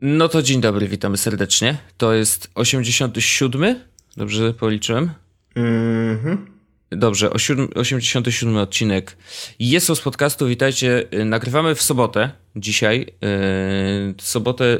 [0.00, 1.78] No to dzień dobry, witamy serdecznie.
[1.96, 3.80] To jest 87,
[4.16, 5.10] dobrze policzyłem?
[5.54, 6.46] Mhm.
[6.90, 7.30] Dobrze,
[7.74, 9.16] 87 odcinek
[9.58, 11.04] Jest z podcastu, witajcie.
[11.24, 12.98] Nagrywamy w sobotę, dzisiaj.
[12.98, 14.78] Yy, sobotę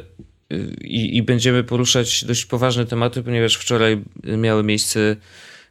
[0.50, 5.16] yy, i, będziemy poruszać dość poważne tematy, ponieważ wczoraj miały miejsce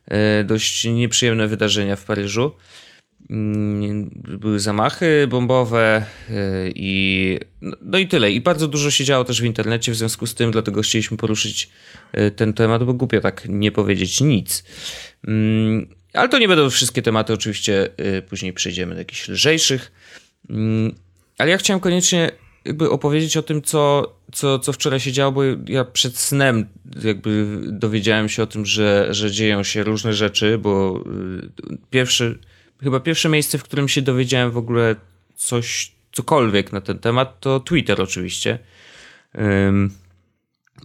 [0.08, 2.52] yy, dość nieprzyjemne wydarzenia w Paryżu.
[3.30, 6.34] Mm, były zamachy bombowe y,
[6.76, 8.32] i no, no i tyle.
[8.32, 11.70] I bardzo dużo się działo też w internecie w związku z tym, dlatego chcieliśmy poruszyć
[12.18, 14.64] y, ten temat, bo głupio tak nie powiedzieć nic.
[15.28, 19.92] Mm, ale to nie będą wszystkie tematy, oczywiście y, później przejdziemy do jakichś lżejszych.
[20.50, 20.96] Mm,
[21.38, 22.32] ale ja chciałem koniecznie
[22.66, 26.68] jakby opowiedzieć o tym, co, co, co wczoraj się działo, bo ja przed snem
[27.04, 31.04] jakby dowiedziałem się o tym, że, że dzieją się różne rzeczy, bo
[31.90, 32.40] pierwszy
[32.84, 34.96] chyba pierwsze miejsce, w którym się dowiedziałem w ogóle
[35.36, 38.60] coś, cokolwiek na ten temat, to Twitter oczywiście.
[39.36, 39.92] Um,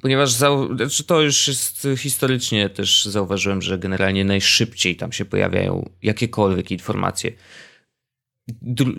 [0.03, 6.71] ponieważ znaczy to już jest historycznie też zauważyłem, że generalnie najszybciej tam się pojawiają jakiekolwiek
[6.71, 7.33] informacje.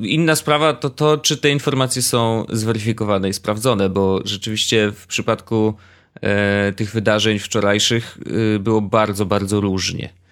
[0.02, 5.74] Inna sprawa to to, czy te informacje są zweryfikowane i sprawdzone, bo rzeczywiście w przypadku
[6.22, 8.18] e, tych wydarzeń wczorajszych
[8.56, 10.23] e, było bardzo, bardzo różnie.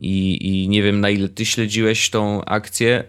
[0.00, 3.04] I, I nie wiem, na ile ty śledziłeś tą akcję.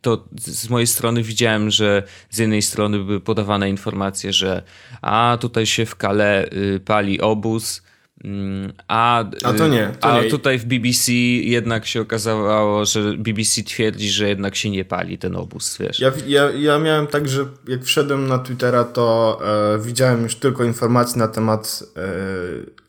[0.00, 4.62] To z mojej strony widziałem, że z jednej strony były podawane informacje, że
[5.02, 7.82] a tutaj się w Kale y, pali obóz,
[8.24, 9.92] mm, a, a to nie.
[10.00, 10.30] To a nie.
[10.30, 15.36] tutaj w BBC jednak się okazało, że BBC twierdzi, że jednak się nie pali ten
[15.36, 16.00] obóz, wiesz.
[16.00, 19.38] Ja, ja, ja miałem tak, że jak wszedłem na Twittera, to
[19.74, 22.00] e, widziałem już tylko informacje na temat e,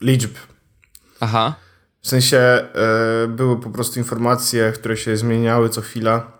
[0.01, 0.31] liczb.
[1.19, 1.55] Aha.
[2.01, 2.67] W sensie e,
[3.27, 6.31] były po prostu informacje, które się zmieniały co chwila.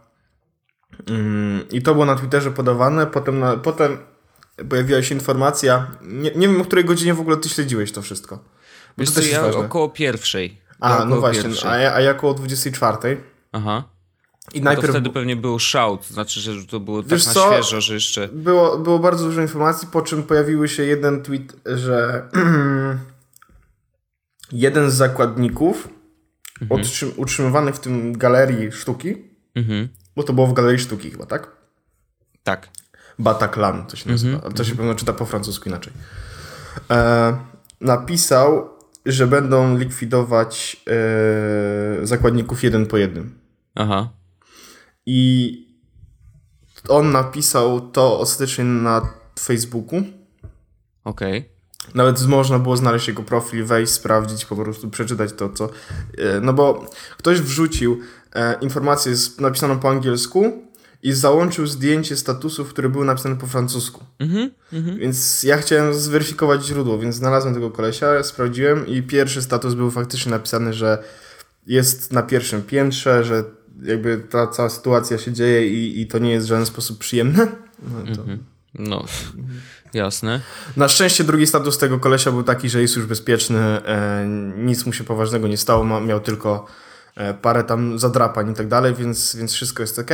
[1.08, 3.08] Mm, I to było na Twitterze podawane.
[3.08, 3.98] Potem, na, potem
[4.70, 5.88] pojawiła się informacja.
[6.02, 8.40] Nie, nie wiem, o której godzinie w ogóle ty śledziłeś to wszystko.
[8.98, 9.62] Wiesz to co, ja ważne.
[9.62, 10.62] około pierwszej.
[10.80, 13.18] A, no właśnie, a ja, a ja około 24.
[13.52, 13.84] Aha.
[14.54, 14.88] I najpierw...
[14.88, 17.54] to wtedy pewnie był shout, znaczy, że to było tak na co?
[17.54, 18.28] świeżo, że jeszcze...
[18.28, 22.24] Było, było bardzo dużo informacji, po czym pojawiły się jeden tweet, że
[24.52, 25.90] jeden z zakładników
[26.62, 26.82] mhm.
[27.18, 29.16] utrzymywany w tym galerii sztuki,
[29.56, 29.90] mhm.
[30.16, 31.52] bo to było w galerii sztuki chyba, tak?
[32.44, 32.70] Tak.
[33.20, 34.54] Bataclan to się nazywa, mhm.
[34.54, 35.94] to się pewno czyta po francusku inaczej.
[36.92, 37.38] E,
[37.82, 38.70] napisał,
[39.06, 43.40] że będą likwidować e, zakładników jeden po jednym.
[43.76, 44.10] Aha.
[45.06, 45.70] I
[46.88, 50.04] on napisał to ostatecznie na Facebooku.
[51.04, 51.38] Okej.
[51.40, 51.59] Okay.
[51.96, 55.70] Nawet można było znaleźć jego profil, wejść, sprawdzić, po prostu przeczytać to, co.
[56.18, 56.86] E, no bo
[57.18, 58.00] ktoś wrzucił
[58.34, 60.70] e, informację napisaną po angielsku
[61.04, 64.04] i załączył zdjęcie statusów, które były napisane po francusku.
[64.20, 69.74] Mm -hmm, Więc ja chciałem zweryfikować źródło, więc znalazłem tego kolesia, sprawdziłem i pierwszy status
[69.74, 71.04] był faktycznie napisany, że
[71.68, 73.44] jest na pierwszym piętrze, że
[73.84, 77.48] jakby ta cała sytuacja się dzieje i, i to nie jest w żaden sposób przyjemne.
[77.84, 78.24] No, to...
[78.24, 78.40] mm -hmm.
[78.76, 79.06] no.
[79.94, 80.42] Jasne.
[80.78, 84.26] Na szczęście drugi status tego kolesia był taki, że jest już bezpieczny, e,
[84.58, 86.66] nic mu się poważnego nie stało, ma, miał tylko
[87.16, 90.12] e, parę tam zadrapań i tak dalej, więc, więc wszystko jest ok.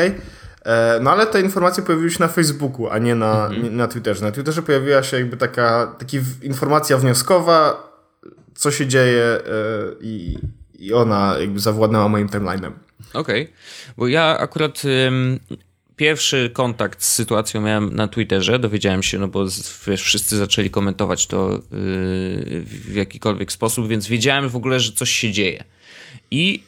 [0.66, 3.64] E, no ale te informacje pojawiły się na Facebooku, a nie na, mhm.
[3.64, 4.26] nie, na Twitterze.
[4.26, 7.90] Na Twitterze pojawiła się jakby taka taki informacja wnioskowa,
[8.56, 9.42] co się dzieje e,
[10.02, 10.38] i,
[10.80, 12.72] i ona jakby zawładnęła moim timeline'em.
[13.14, 13.54] Okej, okay.
[13.98, 14.82] bo ja akurat
[15.96, 19.46] pierwszy kontakt z sytuacją miałem na Twitterze, dowiedziałem się, no bo
[19.88, 21.60] wiesz, wszyscy zaczęli komentować to yy,
[22.62, 25.64] w jakikolwiek sposób, więc wiedziałem w ogóle, że coś się dzieje.
[26.32, 26.64] I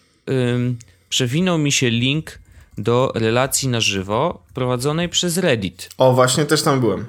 [1.10, 2.40] przewinął mi się link
[2.78, 5.90] do relacji na żywo prowadzonej przez Reddit.
[5.98, 7.06] O, właśnie też tam byłem.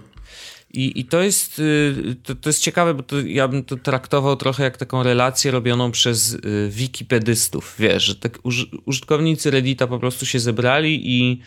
[0.73, 4.37] I, I to jest y, to, to jest ciekawe, bo to, ja bym to traktował
[4.37, 7.75] trochę jak taką relację robioną przez y, wikipedystów.
[7.79, 8.39] Wiesz, że tak
[8.85, 11.41] użytkownicy Reddita po prostu się zebrali i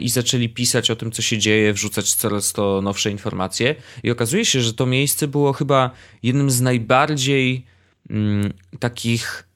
[0.00, 3.74] i zaczęli pisać o tym, co się dzieje, wrzucać coraz to nowsze informacje.
[4.02, 5.90] I okazuje się, że to miejsce było chyba
[6.22, 7.66] jednym z najbardziej
[8.10, 9.48] mm, takich,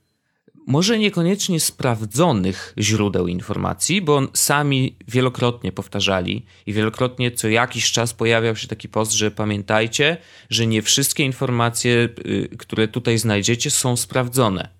[0.67, 8.57] może niekoniecznie sprawdzonych źródeł informacji, bo sami wielokrotnie powtarzali i wielokrotnie co jakiś czas pojawiał
[8.57, 10.17] się taki post, że pamiętajcie,
[10.51, 14.80] że nie wszystkie informacje, y, które tutaj znajdziecie, są sprawdzone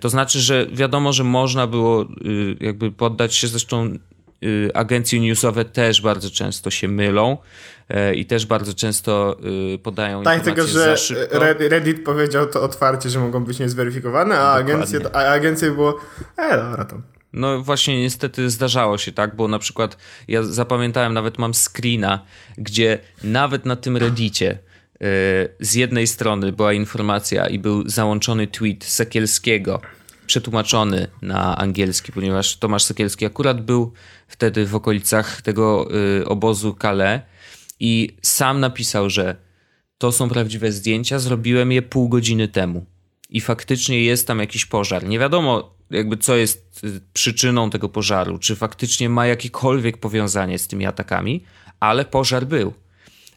[0.00, 2.06] to znaczy, że wiadomo, że można było y,
[2.60, 3.98] jakby poddać się, zresztą
[4.44, 7.38] y, agencje newsowe też bardzo często się mylą
[7.88, 9.36] e, i też bardzo często
[9.74, 10.96] y, podają tak, tylko, że
[11.58, 15.98] Reddit powiedział to otwarcie, że mogą być niezweryfikowane, a agencje, a agencje było
[16.36, 16.96] e, dobra to.
[17.32, 19.96] No właśnie niestety zdarzało się tak, bo na przykład
[20.28, 22.24] ja zapamiętałem, nawet mam screena,
[22.58, 24.58] gdzie nawet na tym reddicie
[25.60, 29.80] z jednej strony była informacja i był załączony tweet Sekielskiego,
[30.26, 33.92] przetłumaczony na angielski, ponieważ Tomasz Sekielski akurat był
[34.28, 35.88] wtedy w okolicach tego
[36.18, 37.22] yy, obozu Calais
[37.80, 39.36] i sam napisał, że
[39.98, 42.86] to są prawdziwe zdjęcia, zrobiłem je pół godziny temu.
[43.30, 45.06] I faktycznie jest tam jakiś pożar.
[45.06, 50.68] Nie wiadomo, jakby co jest y, przyczyną tego pożaru, czy faktycznie ma jakiekolwiek powiązanie z
[50.68, 51.44] tymi atakami,
[51.80, 52.72] ale pożar był.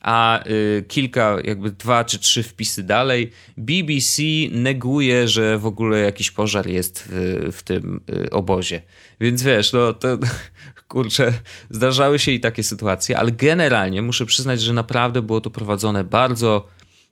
[0.06, 6.32] A y, kilka, jakby dwa czy trzy wpisy dalej, BBC neguje, że w ogóle jakiś
[6.32, 8.82] pożar jest w, w tym y, obozie.
[9.20, 10.18] Więc wiesz, no to
[10.88, 11.34] kurczę,
[11.70, 16.68] zdarzały się i takie sytuacje, ale generalnie muszę przyznać, że naprawdę było to prowadzone bardzo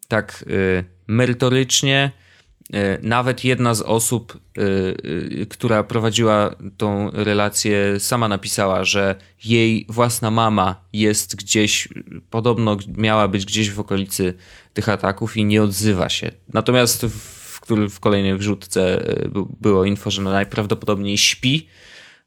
[0.07, 2.11] tak y, merytorycznie.
[2.69, 10.31] Y, nawet jedna z osób, y, która prowadziła tą relację, sama napisała, że jej własna
[10.31, 11.89] mama jest gdzieś,
[12.29, 14.33] podobno miała być gdzieś w okolicy
[14.73, 16.31] tych ataków i nie odzywa się.
[16.53, 19.03] Natomiast w, w kolejnej wrzutce
[19.61, 21.67] było info, że najprawdopodobniej śpi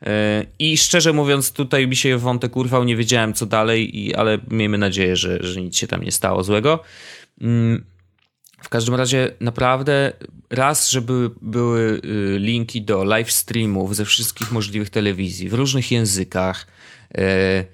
[0.02, 4.78] E, I szczerze mówiąc, tutaj mi się wątek urwał, nie wiedziałem co dalej, ale miejmy
[4.78, 6.82] nadzieję, że, że nic się tam nie stało złego.
[8.62, 10.12] W każdym razie naprawdę
[10.50, 16.66] raz, żeby były y, linki do live streamów ze wszystkich możliwych telewizji w różnych językach.
[17.14, 17.64] E,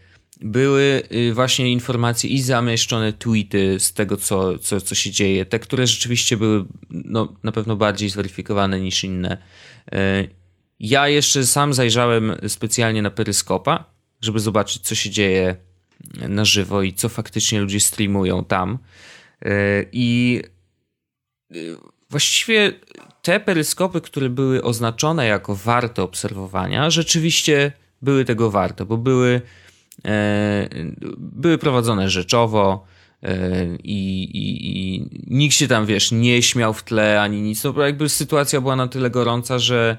[0.40, 5.44] były y, właśnie informacje i zamieszczone tweety z tego, co, co, co się dzieje.
[5.46, 9.38] Te, które rzeczywiście były no, na pewno bardziej zweryfikowane niż inne.
[10.80, 13.84] Ja jeszcze sam zajrzałem specjalnie na Peryskopa,
[14.20, 15.56] żeby zobaczyć, co się dzieje
[16.28, 18.78] na żywo i co faktycznie ludzie streamują tam.
[19.92, 20.42] I
[22.10, 22.72] właściwie
[23.22, 27.72] te peryskopy, które były oznaczone jako warte obserwowania, rzeczywiście
[28.02, 29.40] były tego warte, bo były,
[30.04, 30.68] e,
[31.18, 32.86] były prowadzone rzeczowo
[33.84, 37.64] i, i, i nikt się tam, wiesz, nie śmiał w tle ani nic.
[37.64, 39.96] No, jakby sytuacja była na tyle gorąca, że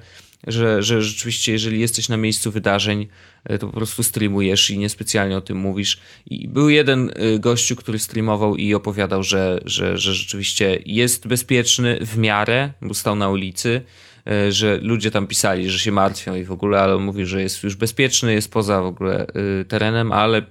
[0.48, 3.08] że, że rzeczywiście, jeżeli jesteś na miejscu wydarzeń,
[3.46, 6.00] e, to po prostu streamujesz i niespecjalnie o tym mówisz.
[6.26, 11.98] I był jeden e, gościu, który streamował i opowiadał, że, że, że rzeczywiście jest bezpieczny
[12.02, 13.82] w miarę, bo stał na ulicy,
[14.28, 17.42] e, że ludzie tam pisali, że się martwią i w ogóle, ale on mówi, że
[17.42, 19.28] jest już bezpieczny, jest poza w ogóle
[19.68, 20.42] terenem, ale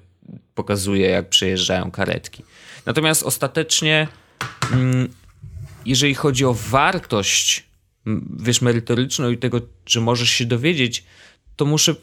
[0.55, 2.43] pokazuje, jak przejeżdżają karetki.
[2.87, 4.09] Natomiast ostatecznie,
[4.73, 5.09] mm,
[5.87, 7.72] jeżeli chodzi o wartość
[8.37, 11.05] wiesz, merytoryczną i tego, że możesz się dowiedzieć,
[11.57, 11.95] to muszę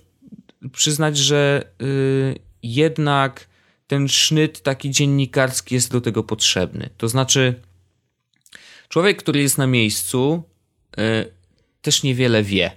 [0.71, 3.47] przyznać, że y, jednak
[3.87, 6.89] ten sznyt taki dziennikarski jest do tego potrzebny.
[6.97, 7.53] To znaczy,
[8.89, 10.43] człowiek, który jest na miejscu,
[10.99, 11.01] y,
[11.81, 12.71] też niewiele wie.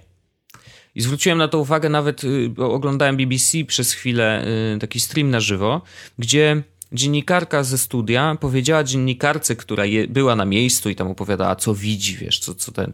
[0.95, 4.45] I zwróciłem na to uwagę, nawet y, oglądałem BBC przez chwilę,
[4.79, 5.81] taki stream na żywo,
[6.19, 11.75] gdzie dziennikarka ze studia powiedziała dziennikarce, która je, była na miejscu i tam opowiadała, co
[11.75, 12.93] widzi, wiesz, co, co ten.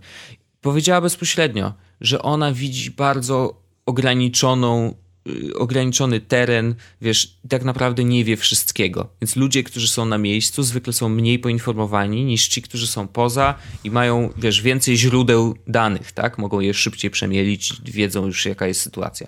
[0.61, 4.93] Powiedziała bezpośrednio, że ona widzi bardzo ograniczoną,
[5.27, 9.09] y, ograniczony teren, wiesz, tak naprawdę nie wie wszystkiego.
[9.21, 13.55] Więc ludzie, którzy są na miejscu, zwykle są mniej poinformowani niż ci, którzy są poza
[13.83, 16.37] i mają, wiesz, więcej źródeł danych, tak?
[16.37, 19.27] Mogą je szybciej przemielić, wiedzą już, jaka jest sytuacja.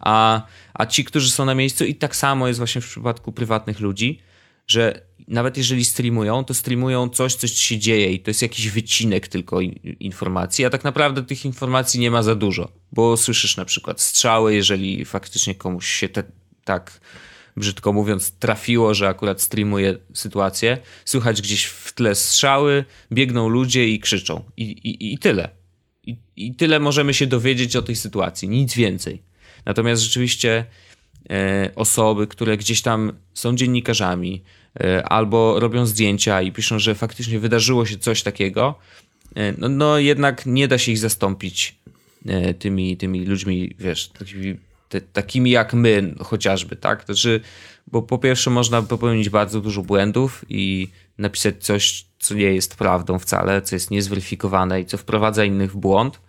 [0.00, 0.42] A,
[0.74, 4.18] a ci, którzy są na miejscu, i tak samo jest właśnie w przypadku prywatnych ludzi,
[4.66, 9.28] że nawet jeżeli streamują, to streamują coś, coś się dzieje i to jest jakiś wycinek
[9.28, 9.60] tylko
[10.00, 14.54] informacji, a tak naprawdę tych informacji nie ma za dużo, bo słyszysz na przykład strzały,
[14.54, 16.22] jeżeli faktycznie komuś się te,
[16.64, 17.00] tak
[17.56, 24.00] brzydko mówiąc trafiło, że akurat streamuje sytuację, słychać gdzieś w tle strzały, biegną ludzie i
[24.00, 25.50] krzyczą i, i, i tyle.
[26.04, 29.22] I, I tyle możemy się dowiedzieć o tej sytuacji, nic więcej.
[29.64, 30.64] Natomiast rzeczywiście
[31.30, 34.42] e, osoby, które gdzieś tam są dziennikarzami
[34.80, 38.74] e, albo robią zdjęcia i piszą, że faktycznie wydarzyło się coś takiego,
[39.34, 41.82] e, no, no jednak nie da się ich zastąpić
[42.58, 44.56] tymi, tymi ludźmi, wiesz, takimi,
[44.88, 47.04] te, takimi jak my chociażby, tak?
[47.04, 47.40] Znaczy,
[47.86, 50.88] bo po pierwsze można popełnić bardzo dużo błędów i
[51.18, 55.76] napisać coś, co nie jest prawdą wcale, co jest niezweryfikowane i co wprowadza innych w
[55.76, 56.20] błąd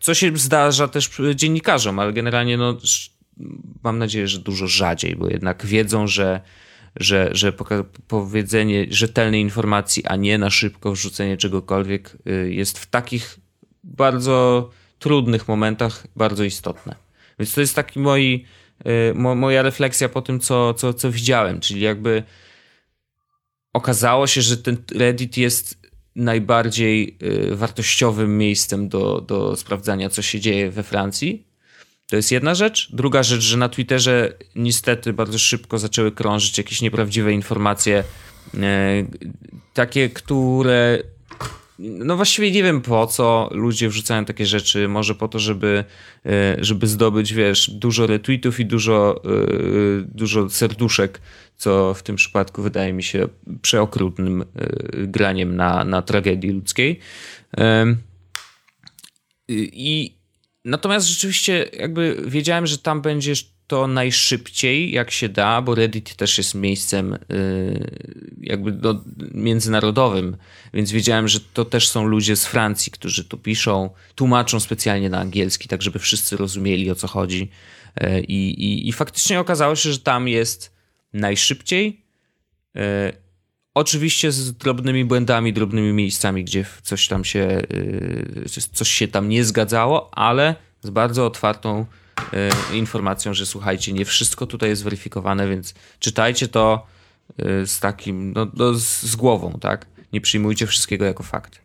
[0.00, 2.76] co się zdarza też dziennikarzom, ale generalnie no,
[3.82, 6.40] mam nadzieję, że dużo rzadziej, bo jednak wiedzą, że,
[6.96, 7.52] że, że
[8.08, 13.38] powiedzenie rzetelnej informacji, a nie na szybko wrzucenie czegokolwiek y, jest w takich
[13.84, 16.94] bardzo trudnych momentach bardzo istotne.
[17.38, 18.46] Więc to jest taki moi,
[19.14, 22.22] moja refleksja po tym, co, co, co widziałem, czyli jakby
[23.72, 25.81] okazało się, że ten Reddit jest
[26.16, 31.46] najbardziej y, wartościowym miejscem do, do sprawdzania, co się dzieje we Francji.
[32.08, 32.88] To jest jedna rzecz.
[32.92, 38.04] Druga rzecz, że na Twitterze niestety bardzo szybko zaczęły krążyć jakieś nieprawdziwe informacje,
[38.54, 39.06] e,
[39.74, 41.02] takie, które
[41.78, 44.88] no właściwie nie wiem po co ludzie wrzucają takie rzeczy.
[44.88, 45.84] Może po to, żeby,
[46.26, 49.22] e, żeby zdobyć, wiesz, dużo retweetów i dużo,
[50.04, 51.20] dużo serduszek,
[51.62, 53.28] co w tym przypadku wydaje mi się
[53.62, 54.44] przeokrutnym
[54.94, 56.98] graniem na, na tragedii ludzkiej.
[59.72, 60.22] I
[60.64, 63.32] Natomiast rzeczywiście jakby wiedziałem, że tam będzie
[63.66, 67.90] to najszybciej, jak się da, bo Reddit też jest miejscem yy,
[68.40, 69.00] jakby do,
[69.34, 70.36] międzynarodowym,
[70.74, 75.18] więc wiedziałem, że to też są ludzie z Francji, którzy tu piszą, tłumaczą specjalnie na
[75.18, 77.50] angielski, tak żeby wszyscy rozumieli o co chodzi.
[78.00, 80.71] Yy, i, i faktycznie okazało się, że tam jest
[81.12, 82.04] najszybciej.
[82.74, 82.82] Yy,
[83.74, 89.44] Oczywiście z drobnymi błędami, drobnymi miejscami, gdzie coś tam się, y, coś się tam nie
[89.44, 91.86] zgadzało, ale z bardzo otwartą
[92.72, 96.86] y, informacją, że słuchajcie, nie wszystko tutaj jest weryfikowane, więc czytajcie to
[97.66, 99.86] z takim, no, no z głową, tak?
[100.12, 101.60] Nie przyjmujcie wszystkiego jako fakt.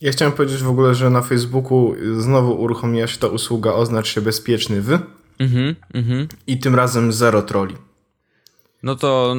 [0.00, 4.20] Ja chciałem powiedzieć w ogóle, że na Facebooku znowu uruchomiła się ta usługa oznacz się
[4.20, 4.98] bezpieczny w
[5.38, 6.28] mhm, mhm.
[6.46, 7.74] i tym razem zero troli.
[8.82, 9.36] No to,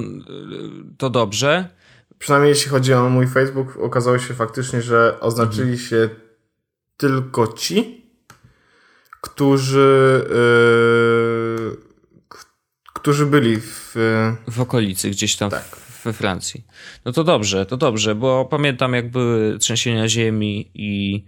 [0.97, 1.69] to dobrze
[2.23, 5.87] przynajmniej jeśli chodzi o mój Facebook, okazało się faktycznie, że oznaczyli mhm.
[5.87, 6.09] się
[6.97, 8.05] tylko ci,
[9.21, 11.77] którzy yy,
[12.93, 13.95] którzy byli w...
[14.47, 15.77] W okolicy, gdzieś tam tak.
[16.03, 16.65] we Francji.
[17.05, 21.23] No to dobrze, to dobrze, bo pamiętam jak były trzęsienia ziemi i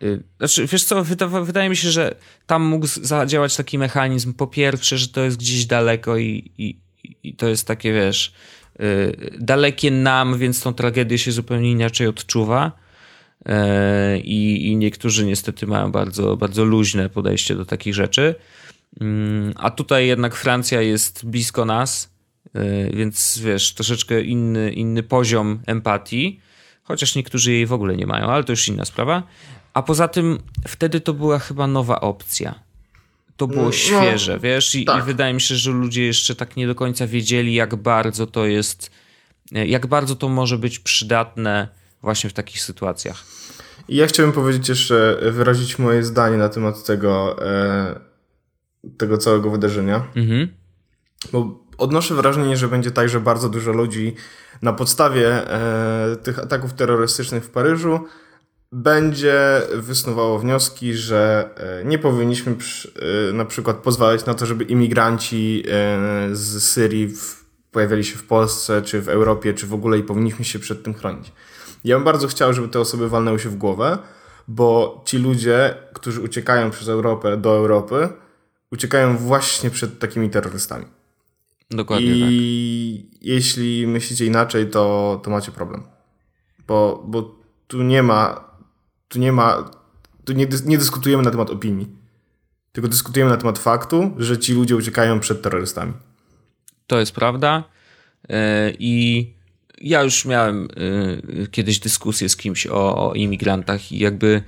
[0.00, 1.04] yy, znaczy, wiesz co,
[1.44, 2.14] wydaje mi się, że
[2.46, 4.34] tam mógł zadziałać taki mechanizm.
[4.34, 6.83] Po pierwsze, że to jest gdzieś daleko i, i,
[7.22, 8.34] i to jest takie, wiesz,
[8.80, 12.72] Y, dalekie nam, więc tą tragedię się zupełnie inaczej odczuwa.
[13.48, 18.34] Y, I, I, niektórzy niestety mają bardzo, bardzo luźne podejście do takich rzeczy.
[19.00, 22.14] Mm, a tutaj jednak Francja jest blisko nas,
[22.56, 26.40] y, więc wiesz, troszeczkę inny, inny poziom empatii,
[26.82, 29.22] chociaż niektórzy jej w ogóle nie mają, ale to już inna sprawa.
[29.74, 32.63] A poza tym wtedy to była chyba nowa opcja
[33.36, 35.02] to było no, świeże, no, wiesz, I, tak.
[35.02, 38.46] i, wydaje mi się, że ludzie jeszcze tak nie do końca wiedzieli, jak bardzo to
[38.46, 38.90] jest,
[39.52, 41.68] jak bardzo to może być przydatne
[42.02, 43.24] właśnie w takich sytuacjach.
[43.88, 48.00] I ja chciałbym powiedzieć jeszcze, wyrazić moje zdanie na temat tego, e,
[48.98, 50.06] tego całego wydarzenia.
[50.16, 50.48] Mhm.
[51.32, 54.14] Bo odnoszę wrażenie, że będzie tak, że bardzo dużo ludzi
[54.62, 58.00] na podstawie e, tych ataków terrorystycznych w Paryżu
[58.74, 65.62] będzie wysnuwało wnioski, że e, nie powinniśmy e, na przykład pozwalać na to, żeby imigranci
[65.68, 67.14] e, z Syrii
[67.70, 70.94] pojawiali się w Polsce, czy w Europie, czy w ogóle i powinniśmy się przed tym
[70.94, 71.32] chronić.
[71.84, 73.98] Ja bym bardzo chciał, żeby te osoby walnęły się w głowę,
[74.48, 78.08] bo ci ludzie, którzy uciekają przez Europę do Europy,
[78.72, 80.84] uciekają właśnie przed takimi terrorystami.
[81.70, 83.22] Dokładnie I tak.
[83.22, 85.82] jeśli myślicie inaczej, to, to macie problem.
[86.66, 87.34] Bo, bo
[87.66, 88.53] tu nie ma
[89.14, 89.70] tu nie ma,
[90.24, 91.88] tu nie, nie dyskutujemy na temat opinii,
[92.72, 95.92] tylko dyskutujemy na temat faktu, że ci ludzie uciekają przed terrorystami.
[96.86, 97.64] To jest prawda.
[98.28, 99.26] E, I
[99.80, 100.68] ja już miałem
[101.42, 104.42] e, kiedyś dyskusję z kimś o, o imigrantach i jakby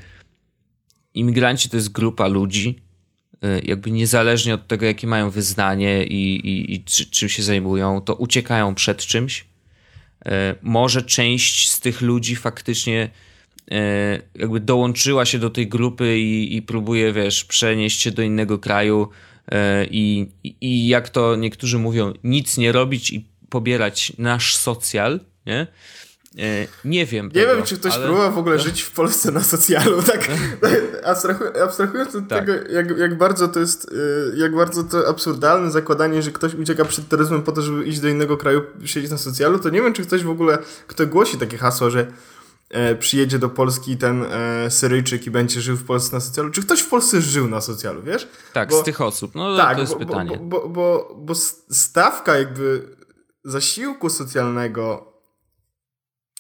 [1.15, 2.83] imigranci to jest grupa ludzi,
[3.43, 8.01] e, jakby niezależnie od tego, jakie mają wyznanie i, i, i czy, czym się zajmują,
[8.01, 9.47] to uciekają przed czymś.
[10.63, 13.11] Może część z tych ludzi faktycznie
[14.35, 19.09] jakby dołączyła się do tej grupy i, i próbuje, wiesz, przenieść się do innego kraju
[19.49, 20.31] e, i,
[20.61, 25.67] i jak to niektórzy mówią, nic nie robić i pobierać nasz socjal, nie?
[26.39, 27.27] E, nie wiem.
[27.27, 28.05] Nie tego, wiem, czy ktoś ale...
[28.05, 28.63] próbował w ogóle no.
[28.63, 30.29] żyć w Polsce na socjalu, tak?
[31.65, 32.47] abstrahując od tak.
[32.47, 33.91] tego, jak, jak bardzo to jest,
[34.37, 38.09] jak bardzo to absurdalne zakładanie, że ktoś ucieka przed terroryzmem po to, żeby iść do
[38.09, 41.59] innego kraju, siedzieć na socjalu, to nie wiem, czy ktoś w ogóle, kto głosi takie
[41.59, 42.07] hasło, że
[42.71, 46.51] e, przyjedzie do Polski ten e, Syryjczyk i będzie żył w Polsce na socjalu.
[46.51, 48.29] Czy ktoś w Polsce żył na socjalu, wiesz?
[48.53, 49.35] Tak, bo, z tych osób.
[49.35, 50.39] No tak, to jest bo, pytanie.
[50.43, 51.35] Bo, bo, bo, bo
[51.71, 52.97] stawka jakby
[53.45, 55.17] zasiłku socjalnego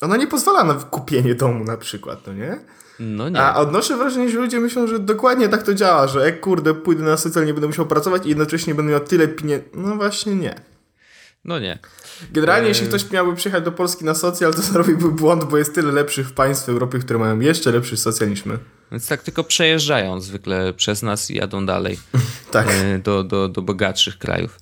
[0.01, 2.59] ona nie pozwala na kupienie domu na przykład, no nie?
[3.01, 3.41] No nie.
[3.41, 7.03] A odnoszę wrażenie, że ludzie myślą, że dokładnie tak to działa, że jak kurde, pójdę
[7.03, 9.69] na socjal, nie będę musiał pracować i jednocześnie będę miał tyle pieniędzy.
[9.75, 10.61] No właśnie nie.
[11.47, 11.79] No nie.
[12.33, 15.93] Generalnie, jeśli ktoś miałby przyjechać do Polski na socjal, to zrobiłby błąd, bo jest tyle
[15.93, 18.59] lepszych państw w Europie, które mają jeszcze lepszy socjal niż my.
[18.93, 21.99] Więc tak tylko przejeżdżają zwykle przez nas i jadą dalej
[22.51, 22.69] tak.
[22.71, 24.59] E, do, do, do bogatszych krajów.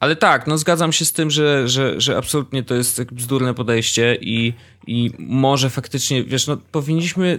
[0.00, 4.18] Ale tak, no zgadzam się z tym, że, że, że absolutnie to jest bzdurne podejście
[4.20, 4.52] i,
[4.86, 7.38] i może faktycznie, wiesz, no powinniśmy,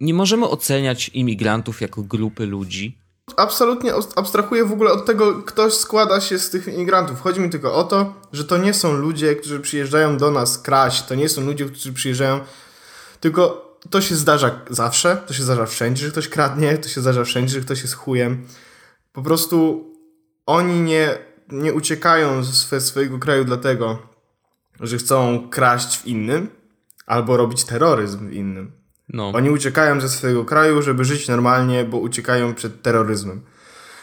[0.00, 2.98] nie możemy oceniać imigrantów jako grupy ludzi.
[3.36, 7.20] Absolutnie abstrahuję w ogóle od tego, kto składa się z tych imigrantów.
[7.20, 11.02] Chodzi mi tylko o to, że to nie są ludzie, którzy przyjeżdżają do nas kraść,
[11.02, 12.40] to nie są ludzie, którzy przyjeżdżają,
[13.20, 17.24] tylko to się zdarza zawsze, to się zdarza wszędzie, że ktoś kradnie, to się zdarza
[17.24, 18.46] wszędzie, że ktoś jest chujem.
[19.12, 19.86] Po prostu
[20.46, 21.18] oni nie,
[21.48, 23.98] nie uciekają ze swojego kraju dlatego,
[24.80, 26.50] że chcą kraść w innym
[27.06, 28.79] albo robić terroryzm w innym.
[29.12, 29.32] No.
[29.34, 33.42] Oni uciekają ze swojego kraju, żeby żyć normalnie, bo uciekają przed terroryzmem,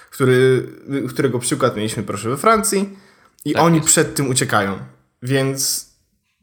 [0.09, 0.69] który,
[1.09, 2.97] którego przykład mieliśmy proszę we Francji
[3.45, 3.87] i tak oni jest.
[3.87, 4.79] przed tym uciekają.
[5.23, 5.89] Więc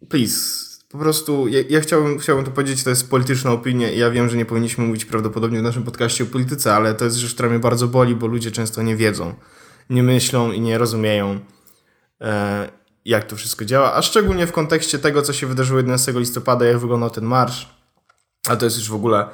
[0.08, 4.10] please, po prostu ja, ja, chciałbym, chciałbym to powiedzieć, to jest polityczna opinia i ja
[4.10, 7.34] wiem, że nie powinniśmy mówić prawdopodobnie w naszym podcaście o polityce, ale to jest rzecz,
[7.34, 9.34] która mnie bardzo boli, bo ludzie często nie wiedzą,
[9.90, 11.40] nie myślą i nie rozumieją
[12.20, 12.68] e,
[13.04, 16.78] jak to wszystko działa, a szczególnie w kontekście tego, co się wydarzyło 11 listopada, jak
[16.78, 17.73] wyglądał ten marsz,
[18.48, 19.28] a to jest już w ogóle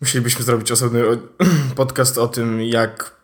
[0.00, 1.02] musielibyśmy zrobić osobny
[1.76, 3.14] podcast o tym, jak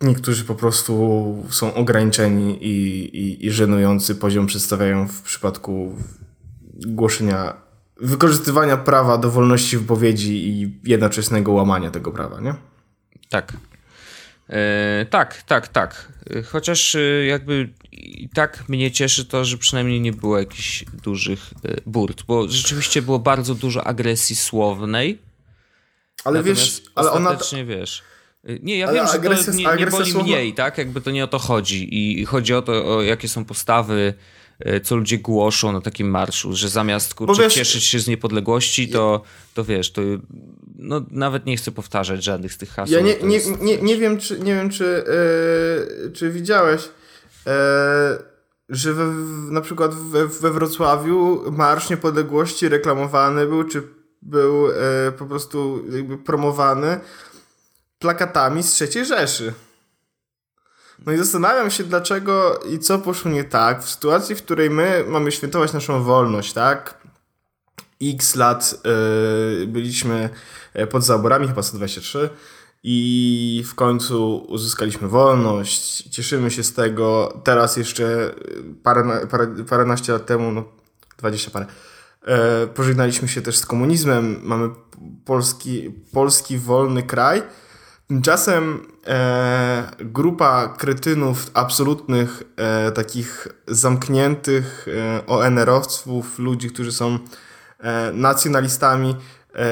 [0.00, 5.98] niektórzy po prostu są ograniczeni i, i, i żenujący poziom przedstawiają w przypadku
[6.86, 7.56] głoszenia,
[7.96, 12.54] wykorzystywania prawa do wolności wypowiedzi i jednoczesnego łamania tego prawa, nie?
[13.30, 13.52] Tak.
[14.48, 16.12] E, tak, tak, tak.
[16.52, 21.80] Chociaż e, jakby i tak mnie cieszy to, że przynajmniej nie było jakichś dużych e,
[21.86, 25.18] burt, bo rzeczywiście było bardzo dużo agresji słownej.
[26.24, 27.38] Ale wiesz, ale ona.
[27.66, 28.02] wiesz.
[28.44, 30.26] E, nie, ja ale wiem, że to nie, nie boli słowa...
[30.26, 30.78] mniej, tak?
[30.78, 31.88] Jakby to nie o to chodzi.
[32.20, 34.14] I chodzi o to, o jakie są postawy
[34.58, 38.88] E, co ludzie głoszą na takim marszu, że zamiast kurczę, wiesz, cieszyć się z niepodległości,
[38.88, 39.22] to,
[39.54, 40.02] to wiesz, to
[40.78, 42.94] no, nawet nie chcę powtarzać żadnych z tych haseł.
[42.94, 45.04] Ja nie, nie, jest, nie, nie wiem, czy, nie wiem, czy,
[46.04, 46.82] yy, czy widziałeś,
[48.68, 49.04] że we,
[49.52, 53.82] na przykład we, we Wrocławiu Marsz Niepodległości reklamowany był, czy
[54.22, 54.74] był yy,
[55.18, 57.00] po prostu jakby promowany
[57.98, 59.54] plakatami z III Rzeszy.
[61.06, 65.04] No i zastanawiam się, dlaczego i co poszło nie tak w sytuacji, w której my
[65.08, 66.98] mamy świętować naszą wolność, tak?
[68.02, 68.74] X lat
[69.60, 70.30] yy, byliśmy
[70.74, 72.30] e, pod zaborami, chyba 123,
[72.86, 77.40] i w końcu uzyskaliśmy wolność, cieszymy się z tego.
[77.44, 78.34] Teraz jeszcze
[78.82, 80.64] parę, parę, paręnaście lat temu, no
[81.18, 81.66] 20 parę,
[82.26, 82.34] yy,
[82.66, 84.70] pożegnaliśmy się też z komunizmem, mamy
[85.24, 87.42] polski, polski wolny kraj.
[88.06, 97.18] Tymczasem e, grupa kretynów absolutnych, e, takich zamkniętych e, ONR-owców, ludzi, którzy są
[97.78, 99.16] e, nacjonalistami,
[99.54, 99.64] e,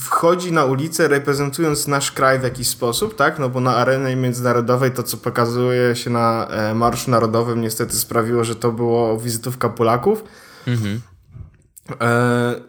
[0.00, 3.38] wchodzi na ulicę reprezentując nasz kraj w jakiś sposób, tak?
[3.38, 8.44] No bo na arenie międzynarodowej to, co pokazuje się na e, Marszu Narodowym, niestety sprawiło,
[8.44, 10.24] że to było wizytówka Polaków.
[10.66, 11.00] Mhm.
[12.00, 12.60] E,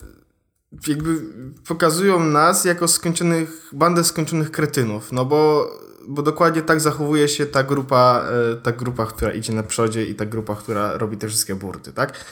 [0.87, 1.21] jakby
[1.67, 5.69] pokazują nas jako skończonych, bandę skończonych kretynów, no bo,
[6.07, 10.15] bo dokładnie tak zachowuje się ta grupa, e, ta grupa, która idzie na przodzie i
[10.15, 12.25] ta grupa, która robi te wszystkie burty, tak?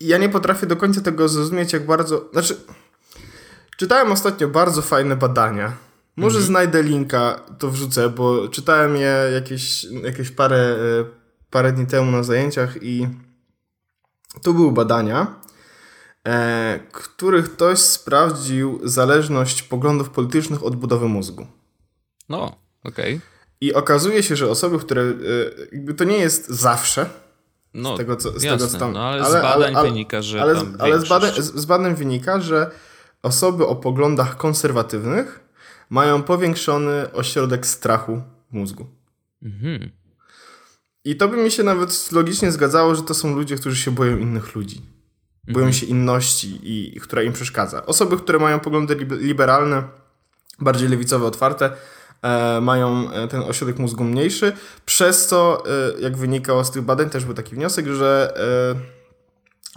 [0.00, 2.56] I ja nie potrafię do końca tego zrozumieć, jak bardzo, znaczy
[3.76, 5.72] czytałem ostatnio bardzo fajne badania,
[6.16, 6.46] może mhm.
[6.46, 11.04] znajdę linka, to wrzucę, bo czytałem je jakieś, jakieś parę, e,
[11.50, 13.08] parę dni temu na zajęciach i
[14.42, 15.34] tu były badania,
[16.26, 21.46] e, których ktoś sprawdził zależność poglądów politycznych od budowy mózgu.
[22.28, 23.14] No, okej.
[23.14, 23.20] Okay.
[23.60, 25.02] I okazuje się, że osoby, które.
[25.90, 27.06] E, to nie jest zawsze.
[27.74, 28.92] No, z tego, co, z jasne, tego, co tam.
[28.92, 30.42] No, ale, ale z badań ale, wynika, że.
[30.42, 32.70] Ale, ale z, badań, z badań wynika, że
[33.24, 35.40] osoby o poglądach konserwatywnych
[35.90, 38.86] mają powiększony ośrodek strachu w mózgu.
[39.42, 39.90] Mhm.
[41.04, 44.16] I to by mi się nawet logicznie zgadzało, że to są ludzie, którzy się boją
[44.16, 44.94] innych ludzi
[45.48, 47.86] boją się inności, i, która im przeszkadza.
[47.86, 49.82] Osoby, które mają poglądy liberalne,
[50.60, 51.70] bardziej lewicowe, otwarte,
[52.22, 54.52] e, mają e, ten ośrodek mózgu mniejszy,
[54.86, 58.93] przez co, e, jak wynikało z tych badań, też był taki wniosek, że e,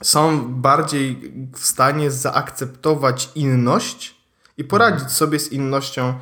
[0.02, 4.16] są bardziej w stanie zaakceptować inność
[4.58, 5.16] i poradzić mhm.
[5.16, 6.14] sobie z innością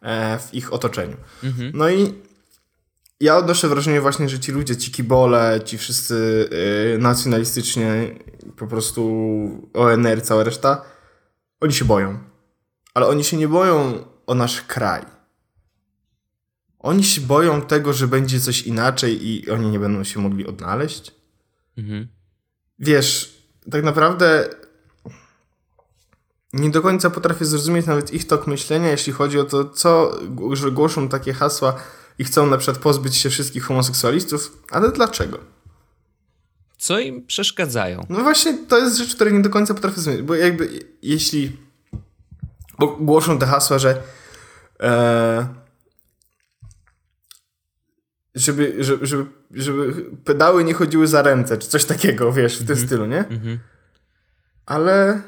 [0.00, 1.16] e, w ich otoczeniu.
[1.42, 1.72] Mhm.
[1.74, 2.14] No i
[3.20, 6.48] ja odnoszę wrażenie właśnie, że ci ludzie, ci kibole, ci wszyscy
[6.92, 8.14] yy, nacjonalistycznie,
[8.56, 10.84] po prostu ONR, cała reszta,
[11.60, 12.18] oni się boją.
[12.94, 15.02] Ale oni się nie boją o nasz kraj.
[16.78, 21.14] Oni się boją tego, że będzie coś inaczej i oni nie będą się mogli odnaleźć.
[21.78, 22.08] Mhm.
[22.78, 23.38] Wiesz,
[23.70, 24.48] tak naprawdę
[26.52, 30.18] nie do końca potrafię zrozumieć nawet ich tok myślenia, jeśli chodzi o to, co,
[30.52, 31.74] że głoszą takie hasła
[32.18, 35.38] i chcą na przykład pozbyć się wszystkich homoseksualistów, ale dlaczego?
[36.78, 38.06] Co im przeszkadzają?
[38.08, 41.56] No właśnie, to jest rzecz, której nie do końca potrafię zrozumieć, bo jakby jeśli
[42.78, 44.02] bo głoszą te hasła, że
[44.80, 45.63] e,
[48.34, 52.76] żeby, żeby, żeby, żeby pedały nie chodziły za ręce, czy coś takiego, wiesz, w tym
[52.76, 53.24] stylu, nie?
[54.66, 55.22] Ale,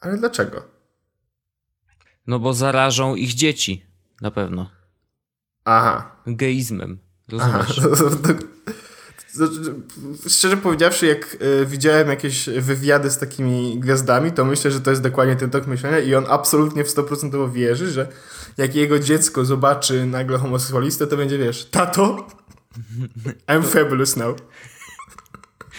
[0.00, 0.62] ale dlaczego?
[2.26, 3.86] No bo zarażą ich dzieci.
[4.20, 4.70] Na pewno.
[5.64, 6.16] Aha.
[6.26, 6.98] Geizmem.
[7.40, 7.66] Aha.
[7.68, 8.42] Rozumiesz?
[9.32, 9.74] Znaczy,
[10.28, 15.02] Szczerze powiedziawszy, jak e, widziałem jakieś wywiady z takimi gwiazdami, to myślę, że to jest
[15.02, 18.08] dokładnie ten tok myślenia i on absolutnie w 100% wierzy, że
[18.56, 22.26] jak jego dziecko zobaczy nagle homoseksualistę, to będzie, wiesz, tato,
[23.48, 24.36] I'm fabulous now.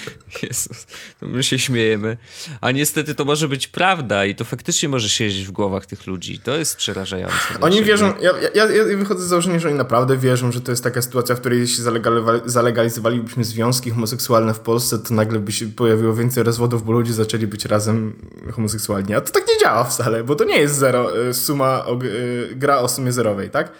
[0.44, 0.88] Jezus,
[1.22, 2.18] my się śmiejemy.
[2.62, 6.40] A niestety to może być prawda i to faktycznie może siedzieć w głowach tych ludzi.
[6.40, 7.36] To jest przerażające.
[7.62, 10.84] Oni wierzą, ja, ja, ja wychodzę z założenia, że oni naprawdę wierzą, że to jest
[10.84, 15.68] taka sytuacja, w której jeśli zalegalizowali- zalegalizowalibyśmy związki homoseksualne w Polsce, to nagle by się
[15.68, 18.14] pojawiło więcej rozwodów, bo ludzie zaczęli być razem
[18.52, 19.14] homoseksualni.
[19.16, 22.80] A to tak nie działa wcale, bo to nie jest zero, y, suma, y, gra
[22.80, 23.72] o sumie zerowej, tak?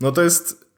[0.00, 0.69] No to jest...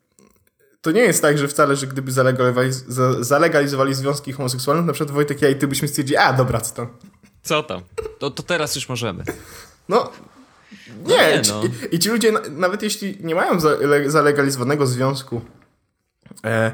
[0.82, 5.10] To nie jest tak, że wcale, że gdyby zalegalizowali, za- zalegalizowali związki homoseksualne, na przykład
[5.14, 6.88] Wojtek, ja i ty byśmy stwierdzili, a dobra, co tam?
[7.42, 7.82] Co tam?
[8.18, 9.24] To, to teraz już możemy.
[9.88, 10.12] No,
[11.06, 11.16] nie.
[11.36, 11.62] nie, ci, no.
[11.92, 15.40] I ci ludzie, na- nawet jeśli nie mają zale- zalegalizowanego związku,
[16.44, 16.72] e,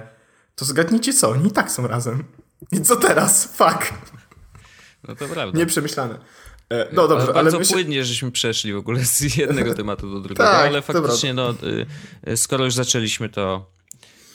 [0.56, 2.24] to zgadnijcie co, oni i tak są razem.
[2.72, 3.44] I co teraz?
[3.56, 3.92] Fuck.
[5.08, 5.58] No to prawda.
[5.58, 6.18] Nieprzemyślane.
[6.72, 7.74] E, no dobrze, ale, bardzo myślę...
[7.74, 11.86] płynnie, żeśmy przeszli w ogóle z jednego tematu do drugiego, Tak, ale faktycznie, no, y,
[12.32, 13.70] y, skoro już zaczęliśmy, to,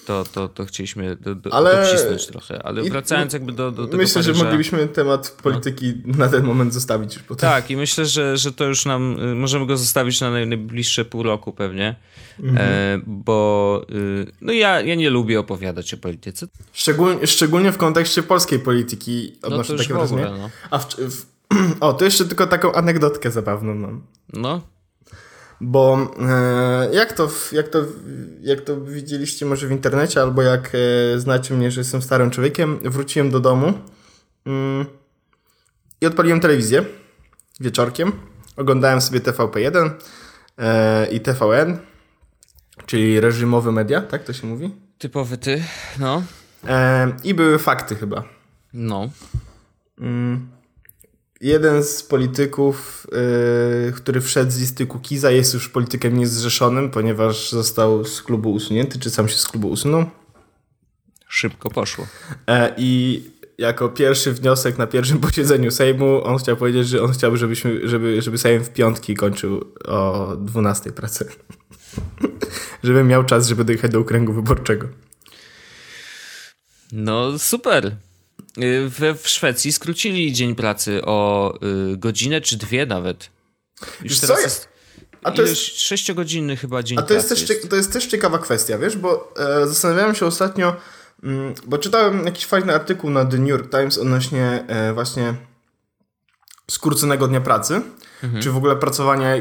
[0.06, 2.64] to, to, to chcieliśmy do, do, Ale- docisnąć trochę.
[2.66, 6.44] Ale i- wracając jakby do, do tego Myślę, że Paryża- moglibyśmy temat polityki na ten
[6.44, 7.50] moment zostawić już potem.
[7.50, 11.06] Tak, i myślę, że, że to już nam, y, możemy go zostawić na naj- najbliższe
[11.06, 11.96] pół roku pewnie,
[12.40, 12.58] Mhm.
[12.62, 16.48] e, bo y, no ja, ja nie lubię opowiadać o polityce.
[16.74, 20.42] Szczególnie, szczególnie w kontekście polskiej polityki No odnoszę już takie ogóle, wrażenie.
[20.42, 20.50] no.
[20.72, 21.26] A w, w,
[21.80, 24.02] o, to jeszcze tylko taką anegdotkę zabawną mam.
[24.34, 24.62] No,
[25.66, 27.86] Bo e, jak, to, jak, to,
[28.42, 32.80] jak to widzieliście może w internecie, albo jak e, znacie mnie, że jestem starym człowiekiem,
[32.84, 33.74] wróciłem do domu
[34.46, 34.86] mm,
[36.02, 36.86] i odpaliłem telewizję
[37.60, 38.12] wieczorkiem.
[38.58, 39.90] Oglądałem sobie TVP1
[40.58, 41.78] e, i TVN,
[42.86, 44.72] czyli reżimowe media, tak to się mówi?
[44.98, 45.64] typowy ty,
[46.00, 46.24] no,
[47.24, 48.24] I były fakty chyba.
[48.74, 49.10] no.
[51.44, 53.08] Jeden z polityków,
[53.86, 59.00] yy, który wszedł z listy Kukiza, jest już politykiem niezrzeszonym, ponieważ został z klubu usunięty,
[59.00, 60.06] czy sam się z klubu usunął.
[61.28, 62.08] Szybko poszło.
[62.48, 63.24] E, I
[63.58, 68.22] jako pierwszy wniosek na pierwszym posiedzeniu Sejmu, on chciał powiedzieć, że on chciałby, żebyśmy, żeby,
[68.22, 71.26] żeby Sejm w piątki kończył o 12 pracę.
[72.84, 74.88] żeby miał czas, żeby dojechać do okręgu wyborczego.
[76.92, 77.96] No super.
[78.58, 81.54] Y, We, w Szwecji skrócili dzień pracy o
[81.94, 83.30] y, godzinę czy dwie nawet.
[83.82, 84.68] Już Wiesz teraz co, jest,
[85.24, 88.40] a to jest- sześciogodzinny chyba dzień A to jest, pracy też, to jest też ciekawa
[88.40, 90.76] kwestia, wiesz, bo e, zastanawiałem się ostatnio,
[91.24, 95.34] mm, bo czytałem jakiś fajny artykuł na The New York Times odnośnie e, właśnie
[96.72, 97.82] skróconego dnia pracy,
[98.42, 99.36] czy w ogóle pracowania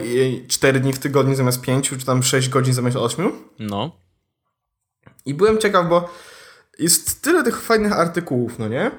[0.48, 3.32] 4 dni w tygodniu zamiast 5, czy tam 6 godzin zamiast 8.
[3.58, 3.96] No,
[5.26, 6.10] I byłem ciekaw, bo
[6.78, 8.90] jest tyle tych fajnych artykułów, no nie?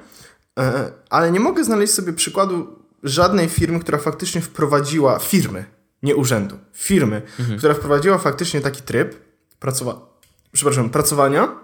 [0.59, 5.65] E, ale nie mogę znaleźć sobie przykładu żadnej firmy, która faktycznie wprowadziła firmy,
[6.03, 7.21] nie urzędu, firmy,
[7.57, 9.15] która wprowadziła faktycznie taki tryb
[9.61, 9.99] pracowa-
[10.51, 11.55] przepraszam, pracowania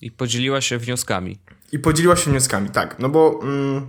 [0.00, 1.38] i podzieliła się wnioskami.
[1.72, 3.86] i podzieliła się wnioskami, tak, no bo mm,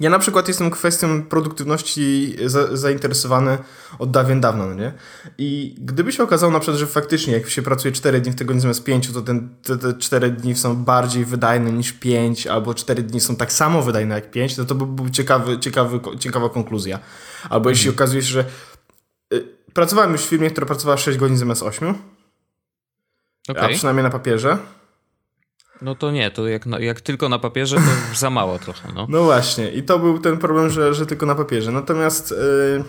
[0.00, 3.58] ja na przykład jestem kwestią produktywności za, zainteresowany
[3.98, 4.92] od dawien dawna, no nie?
[5.38, 8.62] I gdyby się okazało na przykład, że faktycznie jak się pracuje 4 dni w tygodniu
[8.62, 13.02] zamiast 5, to ten, te, te 4 dni są bardziej wydajne niż 5, albo 4
[13.02, 16.98] dni są tak samo wydajne jak 5, no to by był ciekawy, ciekawy, ciekawa konkluzja.
[17.50, 18.44] Albo jeśli okazuje się, że
[19.34, 21.94] y, pracowałem już w firmie, która pracowała 6 godzin zamiast 8,
[23.48, 23.74] a Okej.
[23.74, 24.58] przynajmniej na papierze,
[25.82, 29.06] No to nie, to jak, jak tylko na papierze, to za mało trochę, no.
[29.10, 31.72] No właśnie, i to był ten problem, że, że tylko na papierze.
[31.72, 32.84] Natomiast yy,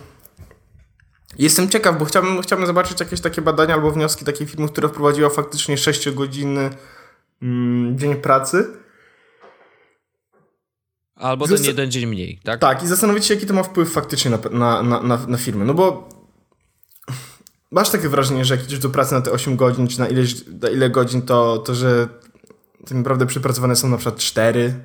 [1.37, 5.29] jestem ciekaw, bo chciałbym, chciałbym zobaczyć jakieś takie badania albo wnioski takiej firmy, która wprowadziła
[5.29, 6.69] faktycznie 6-godzinny
[7.41, 8.67] mm, dzień pracy.
[11.15, 12.59] Albo ten jeden dzień mniej, tak?
[12.59, 15.65] Tak, i zastanowić się, jaki to ma wpływ faktycznie na, na, na, na, na firmy.
[15.65, 16.09] No bo
[17.71, 20.35] masz takie wrażenie, że jak idziesz do pracy na te 8 godzin, czy na, ileś,
[20.61, 22.07] na ile godzin, to, to że
[22.79, 24.75] tak naprawdę przepracowane są na przykład 4.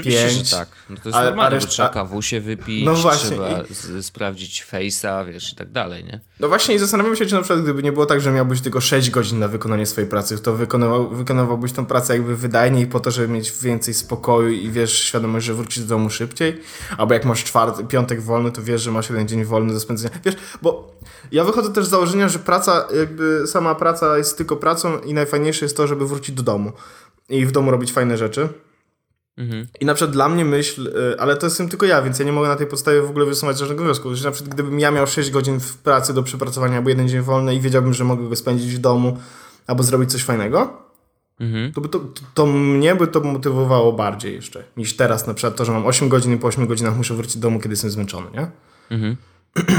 [0.00, 0.48] Oczywiście, pięć.
[0.48, 0.68] że tak.
[0.90, 4.66] No to jest A- normalne, a bo reszt- trzeba kawusie wypić, No właśnie, trzeba sprawdzić
[4.72, 6.20] face'a, wiesz, i tak dalej, nie?
[6.40, 8.80] No właśnie i zastanawiam się, czy na przykład gdyby nie było tak, że miałbyś tylko
[8.80, 13.10] 6 godzin na wykonanie swojej pracy, to wykonywał, wykonywałbyś tą pracę jakby wydajniej po to,
[13.10, 16.60] żeby mieć więcej spokoju i wiesz, świadomość, że wrócisz do domu szybciej?
[16.98, 20.14] Albo jak masz czwarty, piątek wolny, to wiesz, że masz jeden dzień wolny do spędzenia.
[20.24, 20.96] Wiesz, bo
[21.32, 25.64] ja wychodzę też z założenia, że praca, jakby sama praca jest tylko pracą i najfajniejsze
[25.64, 26.72] jest to, żeby wrócić do domu
[27.28, 28.48] i w domu robić fajne rzeczy.
[29.38, 29.66] Mhm.
[29.80, 32.32] I na przykład dla mnie myśl, y, ale to jestem tylko ja, więc ja nie
[32.32, 34.14] mogę na tej podstawie w ogóle wysuwać żadnego wniosku.
[34.14, 37.20] Że na przykład gdybym ja miał 6 godzin w pracy do przepracowania albo jeden dzień
[37.20, 39.18] wolny i wiedziałbym, że mogę go spędzić w domu
[39.66, 40.86] albo zrobić coś fajnego,
[41.40, 41.72] Mhm.
[41.72, 45.56] to, by to, to, to mnie by to motywowało bardziej jeszcze niż teraz na przykład
[45.56, 47.90] to, że mam 8 godzin i po 8 godzinach muszę wrócić do domu, kiedy jestem
[47.90, 48.50] zmęczony, nie?
[48.90, 49.16] Mhm.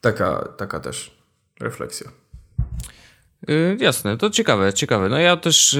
[0.00, 1.18] Taka, taka też
[1.60, 2.10] refleksja.
[3.50, 5.08] Y, jasne, to ciekawe, ciekawe.
[5.08, 5.78] No ja też,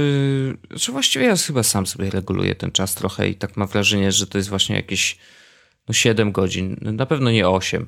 [0.79, 4.27] czy właściwie ja chyba sam sobie reguluję ten czas trochę i tak mam wrażenie, że
[4.27, 5.19] to jest właśnie jakieś
[5.89, 7.87] no 7 godzin, na pewno nie 8.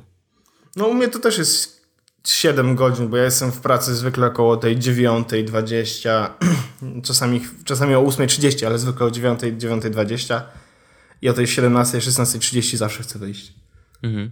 [0.76, 1.84] No u mnie to też jest
[2.26, 6.28] 7 godzin, bo ja jestem w pracy zwykle około tej 9.20,
[7.06, 10.40] czasami, czasami o 8.30, ale zwykle o 9, 9.20
[11.22, 13.52] i o tej 17, 16.30 zawsze chcę wyjść.
[14.02, 14.30] Mhm.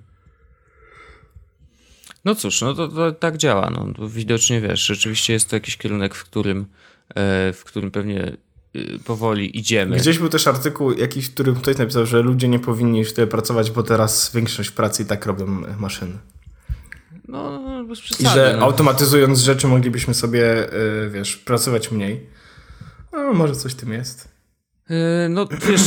[2.25, 3.71] No cóż, no to, to tak działa.
[3.71, 6.67] No, widocznie wiesz, rzeczywiście jest to jakiś kierunek, w którym,
[7.15, 8.37] e, w którym pewnie
[8.77, 9.97] y, powoli idziemy.
[9.97, 13.27] Gdzieś był też artykuł jakiś, w którym ktoś napisał, że ludzie nie powinni już tyle
[13.27, 15.47] pracować, bo teraz większość pracy i tak robią
[15.79, 16.19] maszyny.
[17.29, 18.29] No, no, bez I przesady.
[18.35, 18.65] że no.
[18.65, 22.27] automatyzując rzeczy moglibyśmy sobie, y, wiesz, pracować mniej.
[23.13, 24.32] No, może coś tym jest.
[24.93, 25.81] E, No wiesz,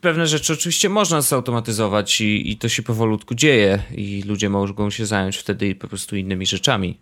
[0.00, 5.06] pewne rzeczy oczywiście można zautomatyzować i, i to się powolutku dzieje i ludzie mogą się
[5.06, 7.00] zająć wtedy po prostu innymi rzeczami.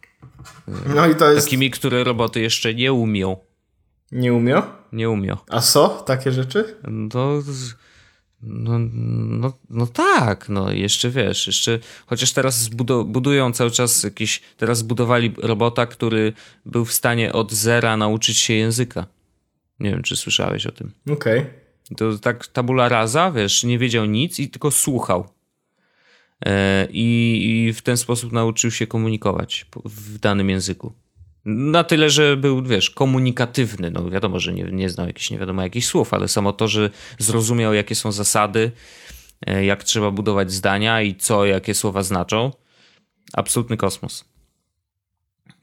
[0.95, 1.47] No i to jest...
[1.47, 3.37] Takimi, które roboty jeszcze nie umią.
[4.13, 4.63] Nie umiał?
[4.93, 5.37] Nie umią.
[5.51, 5.89] A co?
[5.89, 6.77] Takie rzeczy?
[6.89, 7.43] No,
[8.43, 8.79] no,
[9.39, 12.69] no, no tak, no jeszcze wiesz, jeszcze chociaż teraz
[13.05, 16.33] budują cały czas jakieś, teraz zbudowali robota, który
[16.67, 19.07] był w stanie od zera nauczyć się języka.
[19.81, 20.93] Nie wiem, czy słyszałeś o tym.
[21.11, 21.47] Okej.
[21.97, 25.29] To tak tabula rasa, wiesz, nie wiedział nic i tylko słuchał.
[26.47, 30.93] E, I, I w ten sposób nauczył się komunikować w danym języku.
[31.45, 33.91] Na tyle, że był, wiesz, komunikatywny.
[33.91, 36.91] No wiadomo, że nie, nie znał jakichś nie wiadomo jakich słów, ale samo to, że
[37.19, 38.73] zrozumiał, jakie są zasady,
[39.47, 42.53] e, jak trzeba budować zdania i co, jakie słowa znaczą.
[43.33, 44.34] Absolutny kosmos.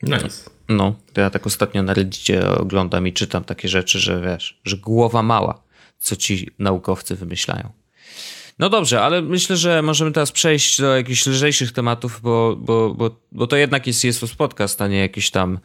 [0.04, 0.50] Nice.
[0.70, 5.24] No, ja tak ostatnio na Reddicie oglądam i czytam takie rzeczy, że wiesz, że głowa
[5.24, 5.64] mała,
[5.98, 7.70] co ci naukowcy wymyślają.
[8.60, 13.20] No dobrze, ale myślę, że możemy teraz przejść do jakichś lżejszych tematów, bo, bo, bo,
[13.32, 15.60] bo to jednak jest Jesus Podcast, a nie jakieś tam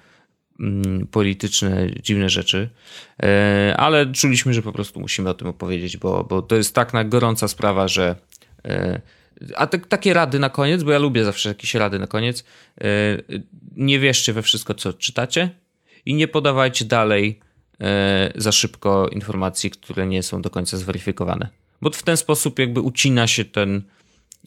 [0.61, 2.69] mm, polityczne, dziwne rzeczy.
[3.23, 6.95] E, ale czuliśmy, że po prostu musimy o tym opowiedzieć, bo, bo to jest tak
[6.95, 8.17] na gorąca sprawa, że
[8.65, 9.01] e,
[9.57, 12.45] a te, takie rady na koniec, bo ja lubię zawsze jakieś rady na koniec.
[13.77, 15.51] Nie wierzcie we wszystko, co czytacie
[16.07, 17.41] i nie podawajcie dalej
[17.81, 21.49] e, za szybko informacji, które nie są do końca zweryfikowane.
[21.83, 23.83] Bo w ten sposób jakby ucina się ten,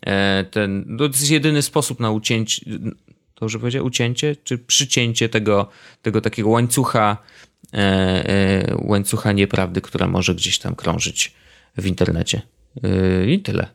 [0.05, 2.65] e, ten no to jest jedyny sposób na ucięcie,
[3.35, 5.69] to już powiedział, ucięcie, czy przycięcie tego,
[6.01, 7.17] tego takiego łańcucha,
[7.73, 11.33] e, łańcucha nieprawdy, która może gdzieś tam krążyć
[11.77, 12.41] w internecie.
[13.27, 13.67] I tyle.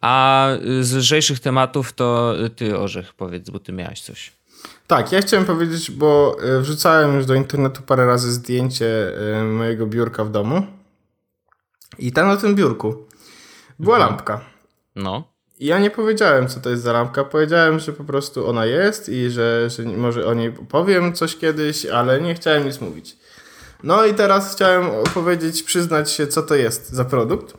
[0.00, 0.48] A
[0.80, 4.32] z lżejszych tematów to ty, Orzech, powiedz, bo ty miałeś coś.
[4.92, 9.86] Tak, ja chciałem powiedzieć, bo y, wrzucałem już do internetu parę razy zdjęcie y, mojego
[9.86, 10.66] biurka w domu.
[11.98, 13.06] I tam na tym biurku
[13.78, 14.40] była lampka.
[14.96, 15.28] No.
[15.58, 17.24] I ja nie powiedziałem, co to jest za lampka.
[17.24, 21.86] Powiedziałem, że po prostu ona jest i że, że może o niej powiem coś kiedyś,
[21.86, 23.16] ale nie chciałem nic mówić.
[23.82, 27.54] No i teraz chciałem opowiedzieć, przyznać się, co to jest za produkt.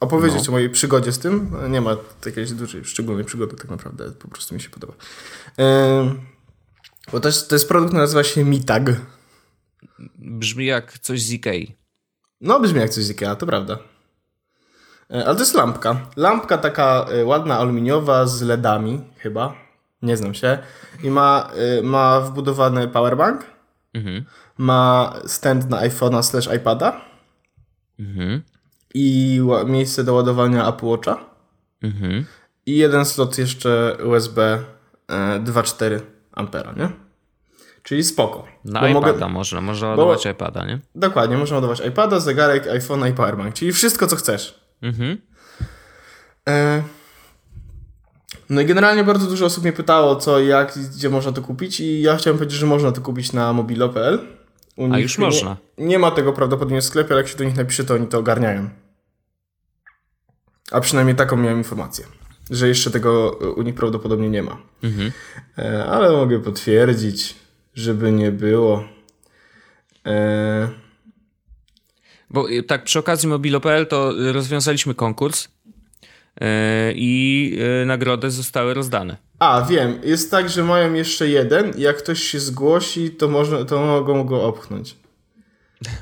[0.00, 0.48] Opowiedzieć No.
[0.48, 1.50] o mojej przygodzie z tym.
[1.68, 4.10] Nie ma jakiejś dużej, szczególnej przygody tak naprawdę.
[4.10, 4.92] Po prostu mi się podoba.
[6.00, 6.33] Ym,
[7.12, 8.82] bo to jest, to jest produkt, który nazywa się Mitag.
[10.18, 11.74] Brzmi jak coś z Ikei.
[12.40, 13.78] No, brzmi jak coś z Ikea, to prawda.
[15.10, 15.96] E, Ale to jest lampka.
[16.16, 19.54] Lampka taka e, ładna, aluminiowa, z LEDami chyba.
[20.02, 20.58] Nie znam się.
[21.02, 23.44] I ma, e, ma wbudowany powerbank.
[23.94, 24.24] Mhm.
[24.58, 27.00] Ma stand na iPhone'a slash iPada.
[27.98, 28.42] Mhm.
[28.94, 31.24] I miejsce do ładowania Apple Watcha.
[31.82, 32.24] Mhm.
[32.66, 34.38] I jeden slot jeszcze USB
[35.08, 36.00] e, 2,4
[36.34, 36.88] ampera, nie?
[37.82, 38.44] Czyli spoko.
[38.64, 40.80] Na Bo iPada mogę- można, można ładować iPada, nie?
[40.94, 43.54] Dokładnie, można ładować iPada, zegarek, iPhone'a i powerbank.
[43.54, 44.60] Czyli wszystko, co chcesz.
[44.82, 45.18] Mhm.
[46.48, 46.82] E,
[48.50, 52.02] No i generalnie bardzo dużo osób mnie pytało, co, jak, gdzie można to kupić i
[52.02, 54.18] ja chciałem powiedzieć, że można to kupić na mobilo.pl.
[54.92, 55.56] A już nie, można.
[55.78, 58.18] Nie ma tego prawdopodobnie w sklepie, ale jak się do nich napisze, to oni to
[58.18, 58.68] ogarniają.
[60.72, 62.06] A przynajmniej taką miałem informację,
[62.50, 64.58] że jeszcze tego u nich prawdopodobnie nie ma.
[65.58, 67.34] E, ale mogę potwierdzić,
[67.74, 68.84] żeby nie było.
[70.06, 70.68] E,
[72.30, 75.48] Bo y, tak, przy okazji Mobilo.pl to rozwiązaliśmy konkurs y,
[76.96, 79.16] i nagrody zostały rozdane.
[79.38, 83.80] a, wiem, jest tak, że mają jeszcze jeden jak ktoś się zgłosi, to, można, to
[83.86, 84.96] mogą go opchnąć.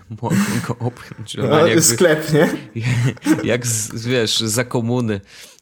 [0.22, 0.36] Mogą
[0.68, 1.34] go opchnąć.
[1.34, 2.48] No, jakby- sklep, nie?
[3.52, 5.20] jak z, wiesz, za komuny,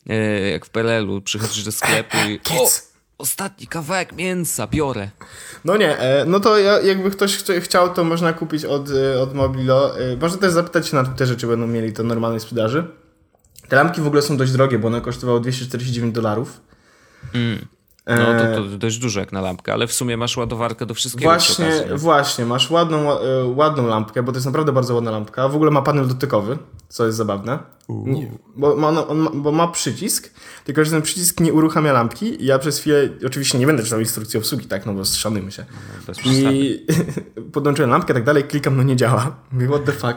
[0.09, 2.69] e, jak w PRL-u, przychodzisz do sklepu i o,
[3.19, 5.11] ostatni kawałek mięsa, biorę.
[5.65, 9.35] No nie, e, no to ja, jakby ktoś chciał, to można kupić od, e, od
[9.35, 9.95] Mobilo.
[10.21, 12.85] Można też zapytać się na Twitterze, czy będą mieli to normalnej sprzedaży.
[13.69, 16.61] Te lampki w ogóle są dość drogie, bo one kosztowały 249 dolarów.
[18.19, 20.95] No E, to, to dość dużo jak na lampkę, ale w sumie masz ładowarkę do
[20.95, 21.97] wszystkiego Właśnie, okazji, nie?
[21.97, 25.49] właśnie, masz ładną, e, ładną lampkę, bo to jest naprawdę bardzo ładna lampka.
[25.49, 27.59] W ogóle ma panel dotykowy, co jest zabawne.
[27.89, 30.31] Nie, bo, ma, on ma, bo ma przycisk,
[30.65, 32.43] tylko że ten przycisk nie uruchamia lampki.
[32.43, 35.65] I ja przez chwilę, oczywiście nie będę czytał instrukcji obsługi, tak, no bo szanujmy się.
[36.03, 36.29] Przesady.
[36.29, 36.87] I
[37.53, 39.37] podłączyłem lampkę, tak dalej, klikam, no nie działa.
[39.53, 40.17] Mówię, what the fuck.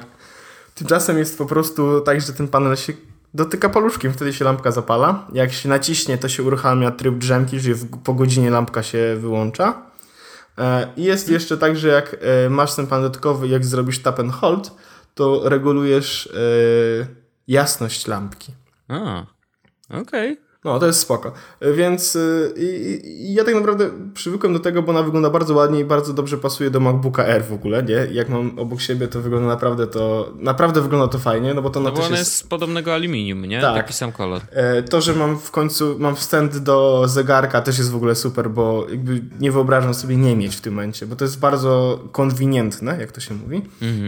[0.76, 2.94] Tymczasem jest po prostu tak, że ten panel się
[3.34, 5.28] dotyka paluszkiem, wtedy się lampka zapala.
[5.34, 9.82] Jak się naciśnie, to się uruchamia tryb drzemki, w, po godzinie lampka się wyłącza.
[10.58, 14.20] E, I jest jeszcze tak, że jak e, masz ten panel dotykowy, jak zrobisz tap
[14.20, 14.72] and hold,
[15.16, 16.40] to regulujesz e,
[17.48, 18.54] jasność lampki.
[18.88, 19.26] A,
[19.90, 20.38] okej.
[20.66, 21.32] No, to jest spoko.
[21.76, 25.54] Więc y, i, i- i ja tak naprawdę przywykłem do tego, bo ona wygląda bardzo
[25.54, 28.08] ładnie i bardzo dobrze pasuje do MacBooka Air w ogóle, nie?
[28.12, 30.32] Jak mam obok siebie, to wygląda naprawdę to...
[30.40, 32.20] Naprawdę wygląda to fajnie, no bo to No bo też jest...
[32.20, 33.62] jest z podobnego aluminium, nie?
[33.62, 33.76] Tak.
[33.76, 34.42] Taki sam kolor.
[34.52, 38.50] E, To, że mam w końcu, mam wstęp do zegarka też jest w ogóle super,
[38.50, 42.98] bo jakby nie wyobrażam sobie nie mieć w tym momencie, bo to jest bardzo konwinientne,
[43.00, 43.62] jak to się mówi,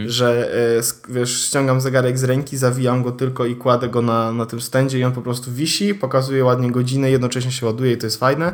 [0.06, 4.46] że e, wiesz, ściągam zegarek z ręki, zawijam go tylko i kładę go na, na
[4.46, 8.06] tym stędzie i on po prostu wisi, pokazuje ładnie godzinę, jednocześnie się ładuje i to
[8.06, 8.52] jest fajne.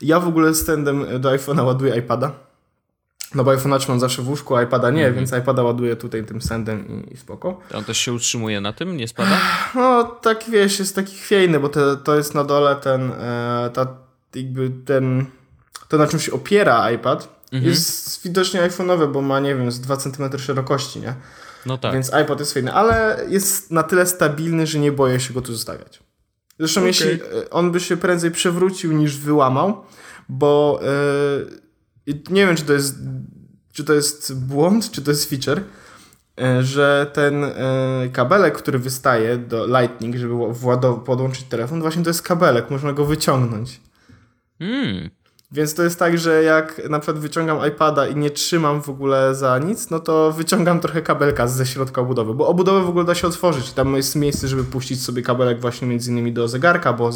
[0.00, 2.32] Ja w ogóle stędem do iPhone'a ładuję iPada.
[3.34, 6.42] No bo iPhone'a trzymam zawsze w łóżku, a iPada nie, więc iPada ładuję tutaj tym
[6.42, 7.60] stędem i, i spoko.
[7.74, 9.38] On też się utrzymuje na tym, nie spada?
[9.74, 13.86] No, tak wiesz, jest taki chwiejny, bo te, to jest na dole ten, e, ta,
[14.34, 15.26] jakby ten,
[15.88, 19.96] to na czym się opiera iPad, jest widocznie iPhone'owe, bo ma, nie wiem, z 2
[19.96, 21.14] cm szerokości, nie?
[21.66, 21.92] No tak.
[21.92, 25.52] Więc iPad jest fajny, ale jest na tyle stabilny, że nie boję się go tu
[25.52, 26.05] zostawiać.
[26.58, 26.88] Zresztą Okej.
[26.88, 29.84] jeśli e, on by się prędzej przewrócił niż wyłamał,
[30.28, 30.80] bo
[32.06, 32.94] i nie wiem, czy to jest
[33.76, 35.62] czy to jest błąd, czy to jest feature,
[36.40, 37.44] e, że ten
[38.12, 40.34] kabelek, który wystaje do Lightning, żeby
[41.06, 43.80] podłączyć telefon, właśnie to jest kabelek, można go wyciągnąć.
[44.60, 45.10] Mm.
[45.52, 49.34] Więc to jest tak, że jak na przykład wyciągam iPada i nie trzymam w ogóle
[49.34, 53.14] za nic, no to wyciągam trochę kabelka ze środka obudowy, bo obudowę w ogóle da
[53.14, 53.72] się otworzyć.
[53.72, 57.10] Tam jest miejsce, żeby puścić sobie kabelek właśnie między innymi do zegarka, bo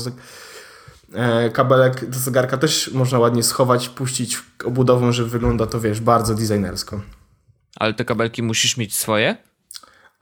[1.15, 6.35] e, kabelek do zegarka też można ładnie schować, puścić obudową, że wygląda to, wiesz, bardzo
[6.35, 7.01] designersko.
[7.77, 9.37] Ale te kabelki musisz mieć swoje?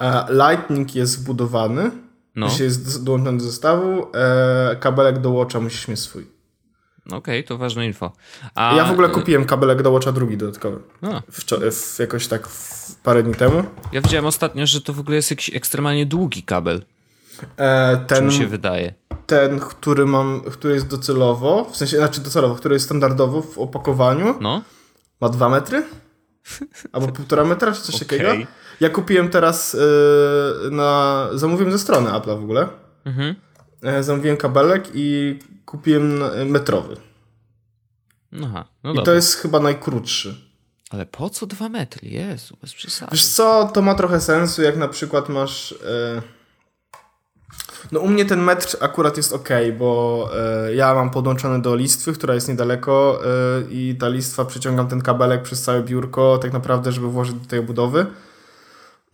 [0.00, 1.90] E, Lightning jest wbudowany,
[2.36, 2.46] No.
[2.46, 2.64] no.
[2.64, 6.37] jest dołączony do zestawu, e, kabelek do Watcha musisz mieć swój.
[7.12, 8.12] Okej, to ważne info.
[8.54, 10.78] A, Ja w ogóle kupiłem kabelek do Watcha drugi dodatkowy.
[11.32, 13.64] Wczo- w, jakoś tak w parę dni temu.
[13.92, 16.82] ja widziałem ostatnio, że to w ogóle jest jakiś ekstremalnie długi kabel,
[17.56, 18.94] E, ten, mi się wydaje.
[19.26, 24.34] ten, który mam, który jest docelowo, w sensie, znaczy docelowo, który jest standardowo w opakowaniu,
[24.40, 24.62] No,
[25.20, 25.82] ma dwa metry?
[26.92, 28.18] Albo półtora metra, czy coś Okej.
[28.20, 28.46] takiego.
[28.80, 29.78] Ja kupiłem teraz e,
[30.70, 32.68] na, zamówiłem ze strony Apple'a w ogóle.
[33.04, 33.34] mhm.
[33.82, 36.96] E, zamówiłem kabelek i kupiłem e, metrowy.
[38.44, 39.04] Aha, no I dobra.
[39.04, 40.34] to jest chyba najkrótszy.
[40.90, 42.08] Ale po co dwa metry?
[42.08, 43.10] Jezu, bez przesady.
[43.12, 45.72] Wiesz co, to ma trochę sensu, jak na przykład masz...
[45.72, 46.22] E...
[47.92, 52.12] No u mnie ten metr akurat jest ok, bo e, ja mam podłączony do listwy,
[52.12, 53.28] która jest niedaleko e,
[53.70, 57.58] i ta listwa przyciągam ten kabelek przez całe biurko, tak naprawdę, żeby włożyć do tej
[57.58, 58.06] obudowy.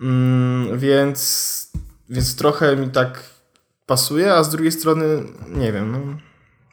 [0.00, 1.70] Mm, więc,
[2.08, 3.24] więc trochę mi tak
[3.86, 5.98] pasuje, a z drugiej strony, nie wiem, no,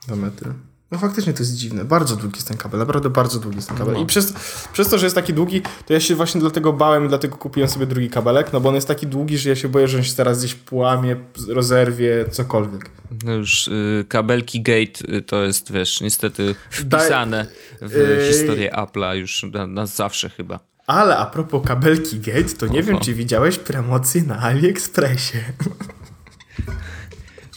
[0.07, 0.53] dwa metry.
[0.91, 1.85] No faktycznie to jest dziwne.
[1.85, 3.97] Bardzo długi jest ten kabel, naprawdę bardzo długi jest ten kabel.
[3.97, 4.33] I przez,
[4.73, 7.69] przez to, że jest taki długi, to ja się właśnie dlatego bałem i dlatego kupiłem
[7.69, 10.03] sobie drugi kabelek, no bo on jest taki długi, że ja się boję, że on
[10.03, 11.15] się teraz gdzieś połamie,
[11.47, 12.89] rozerwie, cokolwiek.
[13.25, 17.47] No już y, kabelki Gate y, to jest, wiesz, niestety Daj- wpisane
[17.81, 18.33] w Ej.
[18.33, 20.59] historię Apple'a już na, na zawsze chyba.
[20.87, 25.37] Ale a propos kabelki Gate, to nie wiem, czy widziałeś promocję na AliExpressie.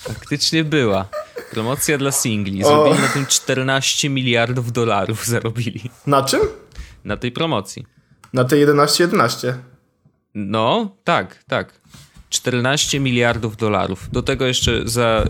[0.08, 1.08] Faktycznie była.
[1.50, 2.64] Promocja dla singli.
[2.64, 5.90] Zrobili na tym 14 miliardów dolarów zarobili.
[6.06, 6.40] Na czym?
[7.04, 7.86] Na tej promocji.
[8.32, 9.54] Na te 11.11.
[10.34, 11.80] No, tak, tak.
[12.30, 14.10] 14 miliardów dolarów.
[14.12, 15.24] Do tego jeszcze za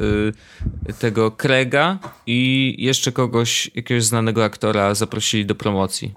[0.88, 6.14] y, tego Krega i jeszcze kogoś, jakiegoś znanego aktora zaprosili do promocji.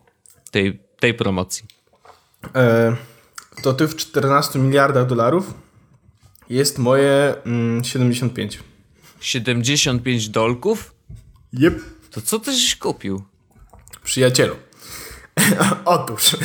[0.52, 1.66] Tej, tej promocji.
[2.56, 2.96] E,
[3.64, 5.54] to ty w 14 miliardach dolarów
[6.50, 8.60] jest moje mm, 75.
[9.20, 10.94] 75 dolków?
[11.54, 11.82] Jep.
[12.12, 13.24] To co ty żeś kupił?
[14.04, 14.56] Przyjacielu.
[15.86, 16.36] Otóż.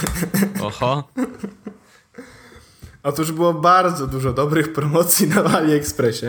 [0.63, 1.09] Oho.
[3.03, 6.27] Otóż było bardzo dużo dobrych promocji na AliExpressie.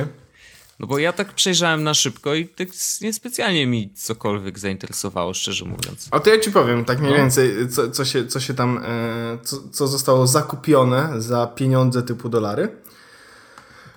[0.79, 2.67] No bo ja tak przejrzałem na szybko i tak
[3.01, 6.07] niespecjalnie mi cokolwiek zainteresowało, szczerze mówiąc.
[6.11, 7.17] A to ja ci powiem tak mniej No.
[7.17, 12.29] więcej, co, co, się, co się tam, e, co, co zostało zakupione za pieniądze typu
[12.29, 12.69] dolary.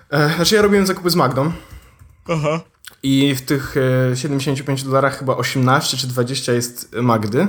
[0.09, 1.51] E, znaczy ja robiłem zakupy z Magdą.
[2.27, 2.61] Aha.
[3.03, 3.75] I w tych
[4.11, 7.47] e, 75 dolarach chyba 18 czy 20 jest Magdy.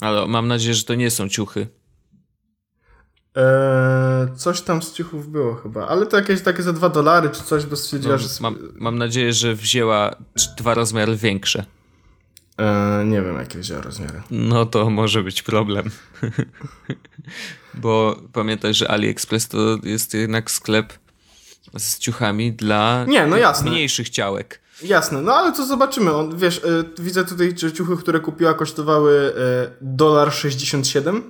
[0.00, 1.66] Ale mam nadzieję, że to nie są ciuchy.
[3.36, 7.42] E, coś tam z ciuchów było chyba, ale to jakieś takie za 2 dolary czy
[7.42, 8.28] coś, bo stwierdziła, No, że...
[8.40, 10.16] mam, mam nadzieję, że wzięła
[10.56, 11.64] dwa rozmiary większe.
[12.58, 14.22] E, nie wiem jakie wzięła rozmiary.
[14.30, 15.90] No to może być problem.
[17.74, 20.92] Bo pamiętaj, że AliExpress to jest jednak sklep
[21.78, 23.70] z ciuchami dla Nie, no jasne.
[23.70, 24.60] mniejszych ciałek.
[24.82, 26.12] Jasne, no ale to zobaczymy.
[26.12, 31.22] On, wiesz, e, widzę tutaj, że ciuchy, które kupiła kosztowały e, dolar 67.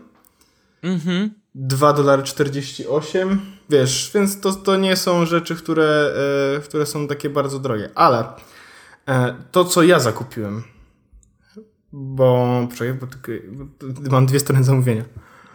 [0.83, 1.31] Mhm.
[1.55, 3.41] 2 dolary 48,
[3.71, 6.15] wiesz, więc to, to nie są rzeczy, które,
[6.57, 8.25] e, które są takie bardzo drogie, ale
[9.09, 10.63] e, to, co ja zakupiłem,
[11.93, 13.07] bo, poczekaj, bo,
[13.81, 15.05] bo mam dwie strony zamówienia,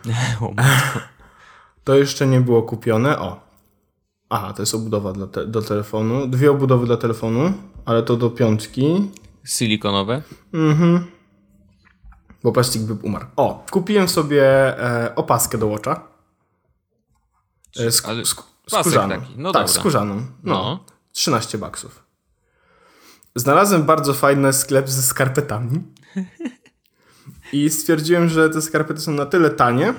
[1.84, 3.47] to jeszcze nie było kupione, o,
[4.30, 7.53] aha, to jest obudowa dla te, do telefonu, dwie obudowy dla telefonu,
[7.86, 9.11] ale to do piątki,
[9.45, 10.21] Silikonowe.
[10.53, 11.05] mhm,
[12.43, 13.25] bo plastik by umarł.
[13.36, 14.43] O, kupiłem sobie
[14.84, 16.07] e, opaskę do Watcha.
[17.80, 19.19] E, sk- Ale sk- skórzaną.
[19.21, 19.80] taki, no tak, dobra.
[19.80, 20.15] skórzaną.
[20.15, 20.23] No.
[20.43, 20.80] No.
[21.13, 22.03] 13 baksów.
[23.36, 25.84] Znalazłem bardzo fajny sklep ze skarpetami.
[27.53, 29.93] I stwierdziłem, że te skarpety są na tyle tanie.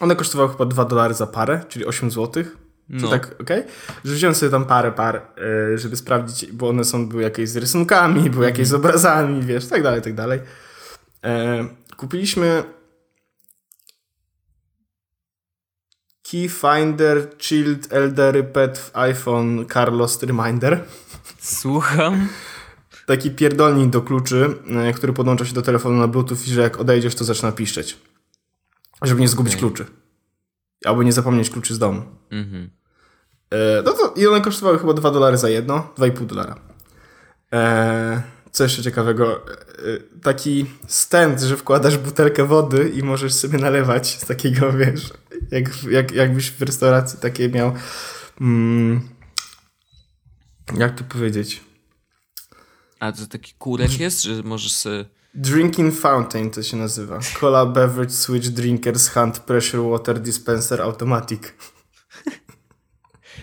[0.00, 2.44] One kosztowały chyba 2 dolary za parę, czyli 8 zł.
[2.92, 3.08] No.
[3.08, 3.62] tak, okej?
[4.04, 7.56] Że wziąłem sobie tam parę par, e, żeby sprawdzić, bo one są, były jakieś z
[7.56, 10.40] rysunkami, były jakieś z obrazami, wiesz, tak dalej, tak dalej.
[11.24, 11.64] E,
[11.96, 12.64] kupiliśmy
[16.30, 20.84] Keyfinder Chilled Eldery Pet iPhone Carlos Reminder.
[21.38, 22.28] Słucham.
[23.06, 26.80] Taki pierdolnik do kluczy, e, który podłącza się do telefonu na Bluetooth i że jak
[26.80, 27.98] odejdziesz, to zaczyna piszczeć.
[29.02, 29.60] Żeby nie zgubić Okej.
[29.60, 29.86] kluczy.
[30.84, 32.02] Albo nie zapomnieć kluczy z domu.
[32.30, 32.70] Mhm.
[33.50, 36.56] E, no to, I one kosztowały chyba 2 dolary za jedno, 2,5 dolara.
[37.52, 39.46] E, co jeszcze ciekawego?
[39.46, 45.10] E, taki stand, że wkładasz butelkę wody i możesz sobie nalewać z takiego, wiesz,
[45.50, 47.72] jak, jak, jakbyś w restauracji takie miał.
[48.40, 49.08] Mm,
[50.76, 51.60] jak to powiedzieć?
[53.00, 55.04] A to taki kurek jest, że możesz sobie...
[55.34, 57.18] Drinking Fountain to się nazywa.
[57.40, 61.42] Cola Beverage Switch Drinkers Hand Pressure Water Dispenser Automatic.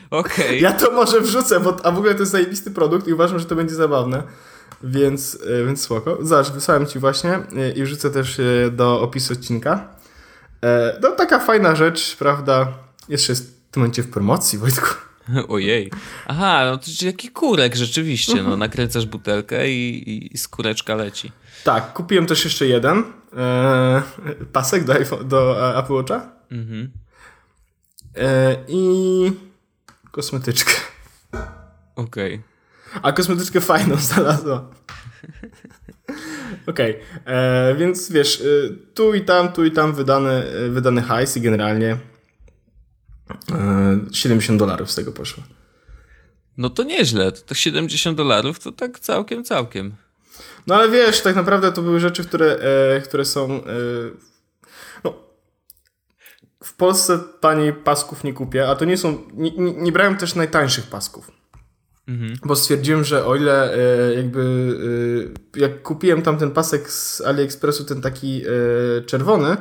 [0.10, 0.62] Okej.
[0.62, 3.46] Ja to może wrzucę, bo, a w ogóle to jest zajebisty produkt i uważam, że
[3.46, 4.24] to będzie zabawne.
[4.84, 6.18] Więc, e, więc spoko.
[6.22, 9.98] Zobacz, wysłałem ci właśnie e, i wrzucę też e, do opisu odcinka.
[11.02, 12.74] No taka fajna rzecz, prawda?
[13.10, 14.88] Jeszcze jest w tym momencie w promocji, Wojtku.
[15.50, 15.92] Ojej.
[16.28, 18.44] Aha, no to jaki kurek rzeczywiście.
[18.44, 21.32] No, nakręcasz butelkę i, i, i skóreczka leci.
[21.64, 23.04] Tak, kupiłem też jeszcze jeden
[23.38, 24.02] e,
[24.54, 26.92] pasek do, iPhone, do Apple Watcha Mhm.
[28.16, 29.32] e, i
[30.12, 30.74] kosmetyczkę.
[31.96, 32.42] Okej.
[33.02, 34.70] A kosmetyczkę fajną znalazła.
[36.68, 38.44] Okej, e, więc wiesz, e,
[38.94, 41.98] tu i tam, tu i tam wydany, e, wydany hajs i generalnie
[43.52, 45.44] e, 70 dolarów z tego poszło.
[46.58, 47.32] No to nieźle.
[47.32, 49.96] To, to 70 dolarów to tak całkiem, całkiem.
[50.68, 52.60] No ale wiesz, tak naprawdę to były rzeczy, które,
[52.96, 53.52] e, które są.
[53.54, 53.64] E,
[56.78, 59.18] Polsce taniej pasków nie kupię, a to nie są.
[59.34, 61.32] Nie, nie, brałem też najtańszych pasków.
[62.08, 62.36] Mhm.
[62.46, 64.42] Bo stwierdziłem, że o ile e, jakby
[65.56, 69.58] e, jak kupiłem tam ten pasek z AliExpressu, ten taki e, czerwony,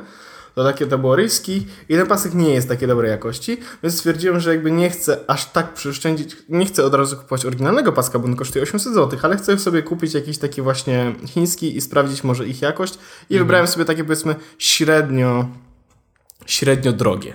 [0.55, 4.39] to takie to było ryski i ten pasek nie jest takiej dobrej jakości, więc stwierdziłem,
[4.39, 8.25] że jakby nie chcę aż tak przyszczędzić, nie chcę od razu kupować oryginalnego paska, bo
[8.25, 12.47] on kosztuje 800 zł, ale chcę sobie kupić jakiś taki właśnie chiński i sprawdzić może
[12.47, 12.99] ich jakość
[13.29, 15.49] i wybrałem sobie takie powiedzmy średnio
[16.47, 17.33] średnio drogie.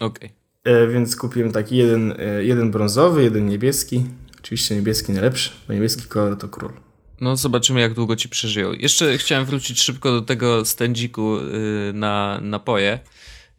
[0.00, 0.32] Okej.
[0.64, 4.04] E, więc kupiłem taki jeden, e, jeden brązowy, jeden niebieski.
[4.38, 6.72] Oczywiście niebieski najlepszy, bo niebieski kolor to król.
[7.20, 8.72] No zobaczymy, jak długo ci przeżyją.
[8.72, 12.98] Jeszcze chciałem wrócić szybko do tego stędziku yy, na napoje.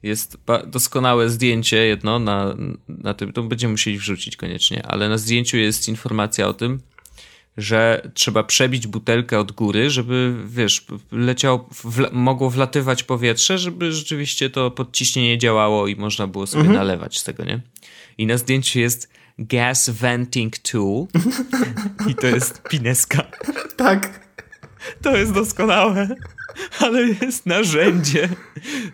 [0.03, 2.55] jest doskonałe zdjęcie jedno na,
[2.87, 6.79] na tym, to będziemy musieli wrzucić koniecznie, ale na zdjęciu jest informacja o tym,
[7.57, 14.49] że trzeba przebić butelkę od góry, żeby, wiesz, leciał, wla, mogło wlatywać powietrze, żeby rzeczywiście
[14.49, 16.77] to podciśnienie działało i można było sobie mhm.
[16.77, 17.61] nalewać z tego, nie?
[18.17, 21.07] I na zdjęciu jest gas venting tool
[22.09, 23.23] i to jest pineska.
[23.77, 24.25] Tak.
[25.01, 26.15] To jest doskonałe,
[26.79, 28.29] ale jest narzędzie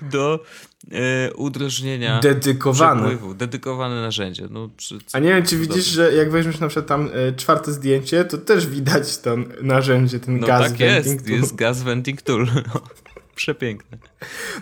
[0.02, 0.44] do
[0.92, 3.02] e, udrożnienia dedykowane.
[3.02, 3.34] przepływu.
[3.34, 4.48] Dedykowane narzędzie.
[4.50, 4.70] No,
[5.14, 8.38] A nie wiem, czy widzisz, że jak weźmiesz na przykład tam e, czwarte zdjęcie, to
[8.38, 11.40] też widać to narzędzie, ten no gaz tak venting jest, tool.
[11.40, 12.48] jest gas venting tool.
[13.36, 13.98] Przepiękne.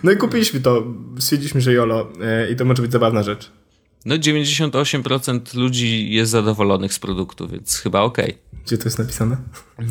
[0.02, 0.84] No i kupiliśmy to,
[1.18, 3.50] stwierdziliśmy, że jolo e, i to może być zabawna rzecz.
[4.04, 8.24] No 98% ludzi jest zadowolonych z produktu, więc chyba okej.
[8.24, 8.62] Okay.
[8.64, 9.36] Gdzie to jest napisane?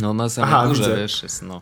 [0.01, 0.95] No na samej Aha, górze, widzę.
[0.95, 1.61] wiesz, jest no.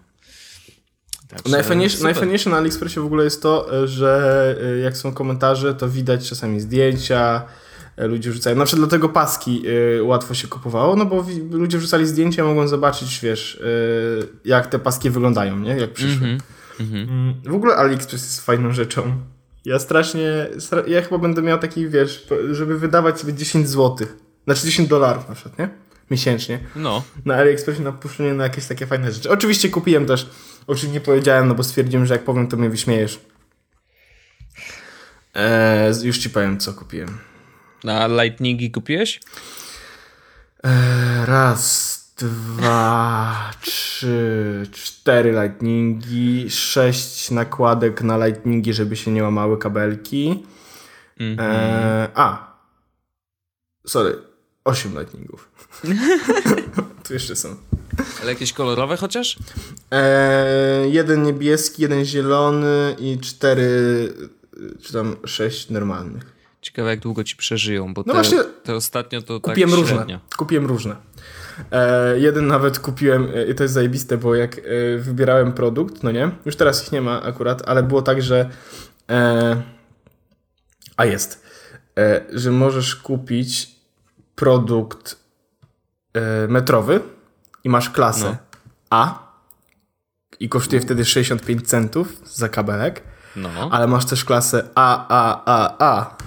[1.28, 5.90] Także najfajniejsze, najfajniejsze na AliExpressie w ogóle jest to, że e, jak są komentarze, to
[5.90, 7.44] widać czasami zdjęcia,
[7.98, 8.56] e, ludzie wrzucają.
[8.56, 9.64] Na przykład dlatego paski
[9.98, 14.80] y, łatwo się kupowało, no bo ludzie wrzucali zdjęcia, mogą zobaczyć, wiesz, y, jak te
[14.80, 15.78] paski wyglądają, nie?
[15.78, 16.28] Jak przyszły.
[16.28, 16.40] Mm
[16.80, 17.34] -hmm.
[17.50, 19.18] W ogóle AliExpress jest fajną rzeczą.
[19.66, 20.48] Ja strasznie,
[20.88, 24.08] ja chyba będę miał taki, wiesz, żeby wydawać sobie 10 zł,
[24.46, 25.70] znaczy 10 dolarów na przykład, nie?
[26.12, 26.60] Miesięcznie.
[26.76, 27.04] No.
[27.26, 29.30] Na AliExpressie na puszczenie na jakieś takie fajne rzeczy.
[29.30, 30.30] Oczywiście kupiłem też,
[30.68, 33.20] oczywiście nie powiedziałem, no bo stwierdziłem, że jak powiem, to mnie wyśmiejesz.
[35.34, 37.18] Eee, już ci powiem, co kupiłem.
[37.84, 39.20] Na Lightningi kupiłeś?
[40.64, 50.46] Eee, raz, dwa, trzy, cztery lightningi, sześć nakładek na lightningi, żeby się nie łamały kabelki.
[51.20, 51.42] Mm -hmm.
[51.42, 52.58] e, a,
[53.88, 54.27] sorry,
[54.68, 55.50] osiem lightningów.
[57.08, 57.56] tu jeszcze są.
[58.22, 59.38] Ale jakieś kolorowe chociaż?
[59.92, 64.14] E, jeden niebieski, jeden zielony i cztery,
[64.82, 66.24] czy tam sześć normalnych.
[66.62, 70.20] Ciekawe jak długo ci przeżyją, bo no te, właśnie, te ostatnio to kupiłem tak różne.
[70.38, 70.96] Kupiłem różne.
[71.72, 74.62] E, jeden nawet kupiłem e, i to jest zajebiste, bo jak e,
[74.98, 78.50] wybierałem produkt, no nie, już teraz ich nie ma akurat, ale było tak, że
[79.10, 79.62] e,
[80.98, 81.44] a jest,
[81.98, 83.77] e, że możesz kupić
[84.38, 85.18] produkt
[86.14, 87.00] e, metrowy
[87.64, 88.38] i masz klasę no.
[88.90, 89.28] A
[90.40, 93.04] i kosztuje wtedy 65 centów za kabelek,
[93.36, 93.50] no.
[93.72, 96.18] ale masz też klasę AAAA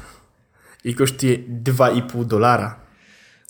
[0.85, 2.81] i kosztuje 2,5 dolara.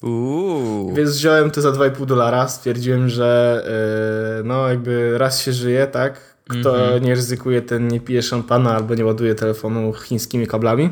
[0.02, 0.94] Uuu.
[0.94, 2.48] Więc wziąłem to za 2,5 dolara.
[2.48, 3.62] Stwierdziłem, że
[4.36, 6.36] yy, no jakby raz się żyje, tak?
[6.48, 7.02] Kto mm -hmm.
[7.02, 10.90] nie ryzykuje, ten nie pije szampana albo nie ładuje telefonu chińskimi kablami.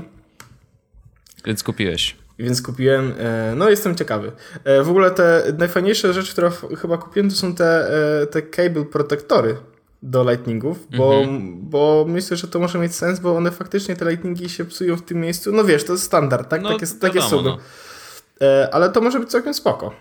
[1.45, 2.17] Więc kupiłeś.
[2.39, 4.33] Więc kupiłem, e, no jestem ciekawy.
[4.65, 7.91] E, w ogóle te najfajniejsze rzeczy, które chyba kupiłem, to są te,
[8.23, 9.57] e, te cable protektory
[10.03, 11.53] do lightningów, bo, -hmm.
[11.61, 15.03] bo myślę, że to może mieć sens, bo one faktycznie te lightningi się psują w
[15.03, 15.53] tym miejscu.
[15.53, 16.63] No wiesz, to jest standard, tak?
[16.63, 17.43] No, takie, takie są.
[17.43, 17.59] No.
[18.73, 19.93] Ale to może być całkiem spoko.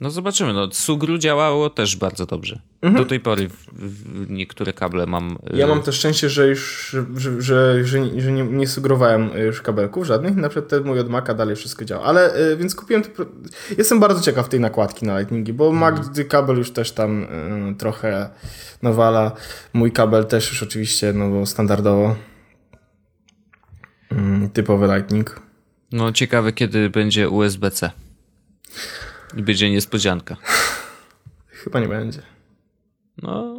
[0.00, 0.52] No zobaczymy.
[0.52, 2.60] No, Sugru działało też bardzo dobrze.
[2.82, 3.04] Mhm.
[3.04, 5.38] Do tej pory w, w niektóre kable mam.
[5.54, 10.06] Ja mam też szczęście, że już że, że, że, że nie, nie, sugerowałem już kabelków
[10.06, 10.36] żadnych.
[10.36, 12.04] Na przykład ten mój od Maca dalej wszystko działa.
[12.04, 13.02] Ale e, więc kupiłem.
[13.02, 13.26] To,
[13.78, 15.94] jestem bardzo ciekaw tej nakładki na Lightningi, bo mhm.
[15.94, 18.30] Mac kabel już też tam y, trochę
[18.82, 19.32] nawala.
[19.72, 22.16] Mój kabel też już oczywiście no bo standardowo.
[24.12, 25.40] Y, typowy Lightning.
[25.92, 27.90] No ciekawe kiedy będzie USB-C.
[29.36, 30.36] I będzie niespodzianka.
[31.46, 32.22] Chyba nie będzie.
[33.22, 33.58] No.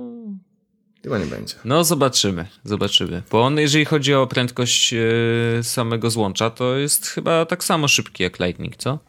[1.03, 1.55] Chyba nie będzie.
[1.65, 3.23] No zobaczymy, zobaczymy.
[3.31, 8.23] Bo on, jeżeli chodzi o prędkość yy, samego złącza, to jest chyba tak samo szybki
[8.23, 8.99] jak Lightning, co?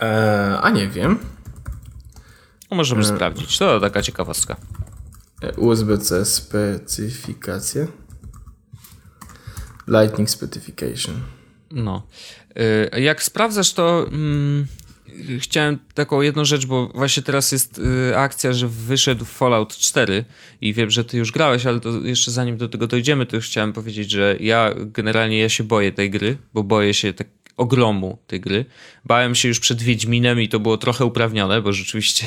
[0.00, 1.18] Eee, a nie wiem.
[2.70, 3.08] No, możemy eee.
[3.08, 3.58] sprawdzić.
[3.58, 4.56] To taka ciekawostka.
[5.42, 7.86] E, USB-C specyfikacje.
[9.88, 11.20] Lightning Specification.
[11.70, 12.06] No.
[12.96, 14.66] Jak sprawdzasz to, hmm,
[15.38, 20.24] chciałem taką jedną rzecz, bo właśnie teraz jest y, akcja, że wyszedł Fallout 4
[20.60, 23.46] i wiem, że ty już grałeś, ale to jeszcze zanim do tego dojdziemy, to już
[23.46, 28.18] chciałem powiedzieć, że ja generalnie ja się boję tej gry, bo boję się tak ogromu
[28.26, 28.64] tej gry.
[29.04, 32.26] Bałem się już przed Wiedźminem i to było trochę uprawnione, bo rzeczywiście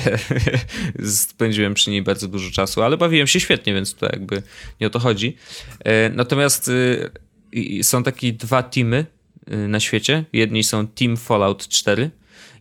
[1.05, 4.43] spędziłem przy niej bardzo dużo czasu, ale bawiłem się świetnie, więc to jakby
[4.81, 5.35] nie o to chodzi.
[5.79, 6.71] E, natomiast
[7.81, 9.05] są takie dwa teamy
[9.53, 10.25] Y, na świecie.
[10.33, 12.11] Jedni są Team Fallout 4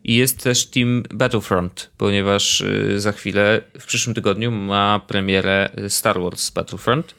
[0.05, 6.21] i jest też Team Battlefront, ponieważ y, za chwilę, w przyszłym tygodniu ma premierę Star
[6.21, 7.15] Wars Battlefront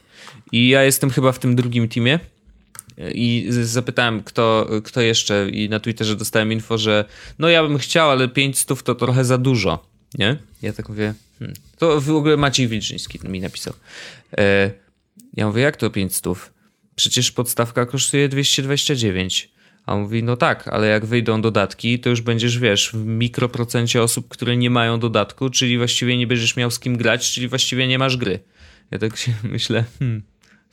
[0.52, 2.20] i ja jestem chyba w tym drugim teamie.
[3.14, 7.06] I zapytałem, kto, kto jeszcze, i na Twitterze dostałem info, że
[7.40, 9.86] no ja bym chciał, ale 500 to trochę za dużo.
[10.18, 10.38] Nie?
[10.62, 11.58] Ja tak mówię, hmm.
[11.78, 13.74] to w ogóle Maciej Wilczyński mi napisał.
[14.38, 14.72] E,
[15.34, 16.26] ja mówię, jak to 500?
[16.96, 19.51] przecież podstawka kosztuje 229.
[19.86, 24.04] A on mówi, no tak, ale jak wyjdą dodatki, to już będziesz, wiesz, w mikroprocencie
[24.04, 27.88] osób, które nie mają dodatku, czyli właściwie nie będziesz miał z kim grać, czyli właściwie
[27.88, 28.40] nie masz gry.
[28.92, 30.22] Ja tak się myślę, hmm,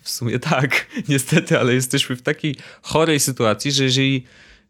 [0.00, 4.24] w sumie tak, niestety, ale jesteśmy w takiej chorej sytuacji, że jeżeli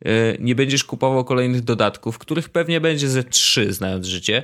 [0.04, 4.42] e, nie będziesz kupował kolejnych dodatków, których pewnie będzie ze trzy, znając życie,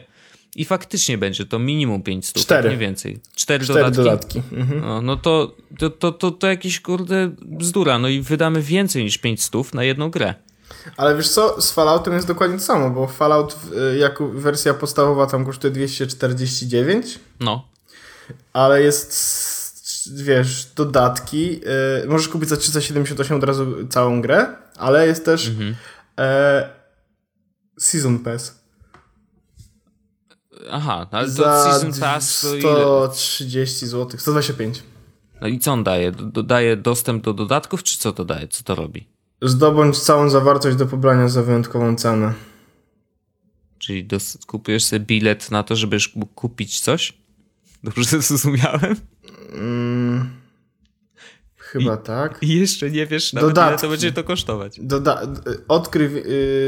[0.56, 2.70] i faktycznie będzie to minimum 5 stów, Cztery.
[2.70, 3.20] nie więcej.
[3.36, 3.96] Cztery, Cztery dodatki.
[4.40, 4.42] dodatki.
[4.52, 4.80] Mhm.
[4.80, 7.98] No, no to, to, to, to, to jakiś kurde bzdura.
[7.98, 10.34] No i wydamy więcej niż 5 stów na jedną grę.
[10.96, 13.56] Ale wiesz co, z Falloutem jest dokładnie to samo, bo Fallout
[13.94, 17.68] y, jako wersja podstawowa tam kosztuje 249, No.
[18.52, 21.60] ale jest, wiesz, dodatki.
[22.04, 24.46] y, możesz kupić za 378 od razu całą grę,
[24.76, 25.50] ale jest też
[26.18, 26.68] e,
[27.78, 28.63] Season Pass.
[30.70, 32.62] Aha, no ale to za Season Pass to ile?
[33.08, 34.82] 130 zł, 125.
[35.40, 36.12] No i co on daje?
[36.12, 38.48] Do- Dodaje dostęp do dodatków, czy co to daje?
[38.48, 39.06] Co to robi?
[39.42, 42.32] Zdobądź całą zawartość do pobrania za wyjątkową cenę.
[43.78, 47.12] Czyli dos- kupujesz sobie bilet na to, żebyś mógł kupić coś?
[47.84, 48.96] Dobrze zrozumiałem?
[49.52, 50.30] Mm,
[51.56, 52.38] chyba tak.
[52.42, 53.80] I jeszcze nie wiesz nawet ile Dodatki.
[53.82, 54.80] to będzie to kosztować.
[54.80, 56.06] Doda- d- odkryj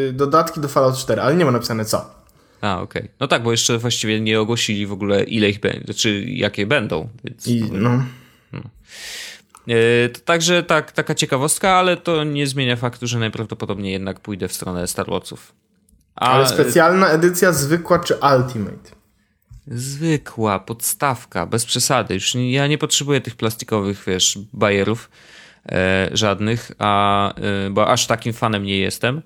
[0.09, 2.26] y, dodatki do Fallout 4, ale nie ma napisane co.
[2.67, 3.09] A, okej.
[3.21, 7.09] No tak, bo jeszcze właściwie nie ogłosili w ogóle ile ich będzie, czy jakie będą.
[7.25, 7.47] Więc...
[7.47, 8.05] I no.
[9.69, 14.49] E, To także tak, taka ciekawostka, ale to nie zmienia faktu, że najprawdopodobniej jednak pójdę
[14.49, 15.53] w stronę Star Warsów.
[16.17, 18.97] A Ale specjalna edycja zwykła czy Ultimate?
[19.67, 22.15] zwykła podstawka, bez przesady.
[22.15, 25.11] Już nie, ja nie potrzebuję tych plastikowych, wiesz, bajerów
[25.69, 29.23] e, żadnych, a, e, bo aż takim fanem nie jestem.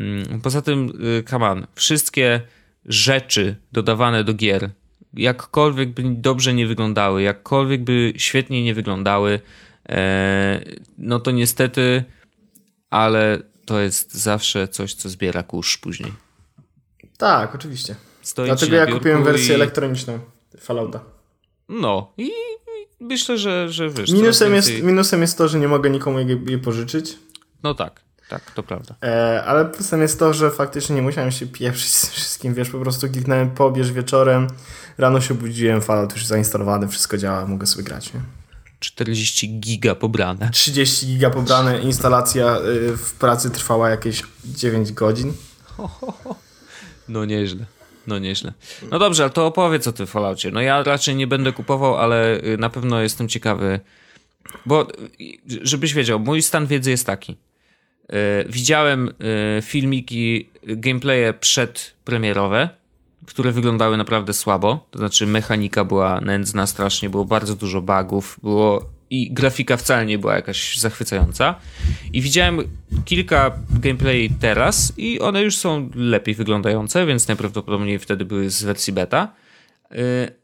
[0.00, 2.40] Mm, Poza tym, e, come on, wszystkie
[2.86, 4.70] rzeczy dodawane do gier,
[5.14, 9.40] jakkolwiek by dobrze nie wyglądały, jakkolwiek by świetnie nie wyglądały,
[9.88, 10.60] e,
[10.98, 12.04] no to niestety,
[12.90, 16.12] ale to jest zawsze coś, co zbiera kurz później.
[17.18, 17.94] Tak, oczywiście.
[18.22, 20.18] Stoi Dlatego ja kupiłem wersję i- elektroniczną
[20.60, 21.00] Fallouta.
[21.68, 22.30] No i,
[23.00, 24.10] myślę, że, że wiesz.
[24.12, 27.18] Minusem coraz jest, więcej- minusem jest to, że nie mogę nikomu jej, jej pożyczyć.
[27.62, 28.94] No tak, tak, to prawda.
[29.02, 32.78] E, ale plusem jest to, że faktycznie nie musiałem się pieprzyć z wszystkim, wiesz, po
[32.78, 34.46] prostu kliknąłem pobierz wieczorem,
[34.98, 38.20] rano się obudziłem, Fallout już zainstalowany, wszystko działa, mogę sobie grać, nie?
[38.80, 40.50] 40 giga pobrane.
[40.50, 45.32] 30 giga pobrane, instalacja y, w pracy trwała jakieś 9 godzin.
[47.08, 47.64] No nieźle.
[48.06, 48.52] No nieźle.
[48.90, 50.50] No dobrze, ale to opowiedz o tym Falloutie.
[50.50, 53.80] No ja raczej nie będę kupował, ale y, na pewno jestem ciekawy.
[54.66, 57.36] Bo y, żebyś wiedział, mój stan wiedzy jest taki.
[58.10, 59.08] Y, Widziałem
[59.58, 62.68] y, filmiki, y, gameplaye przedpremierowe,
[63.26, 64.86] które wyglądały naprawdę słabo.
[64.90, 70.18] To znaczy mechanika była nędzna strasznie, było bardzo dużo bugów, było i grafika wcale nie
[70.18, 71.54] była jakaś zachwycająca.
[72.12, 72.58] I widziałem
[73.04, 78.92] kilka gameplay teraz i one już są lepiej wyglądające, więc najprawdopodobniej wtedy były z wersji
[78.92, 79.32] beta.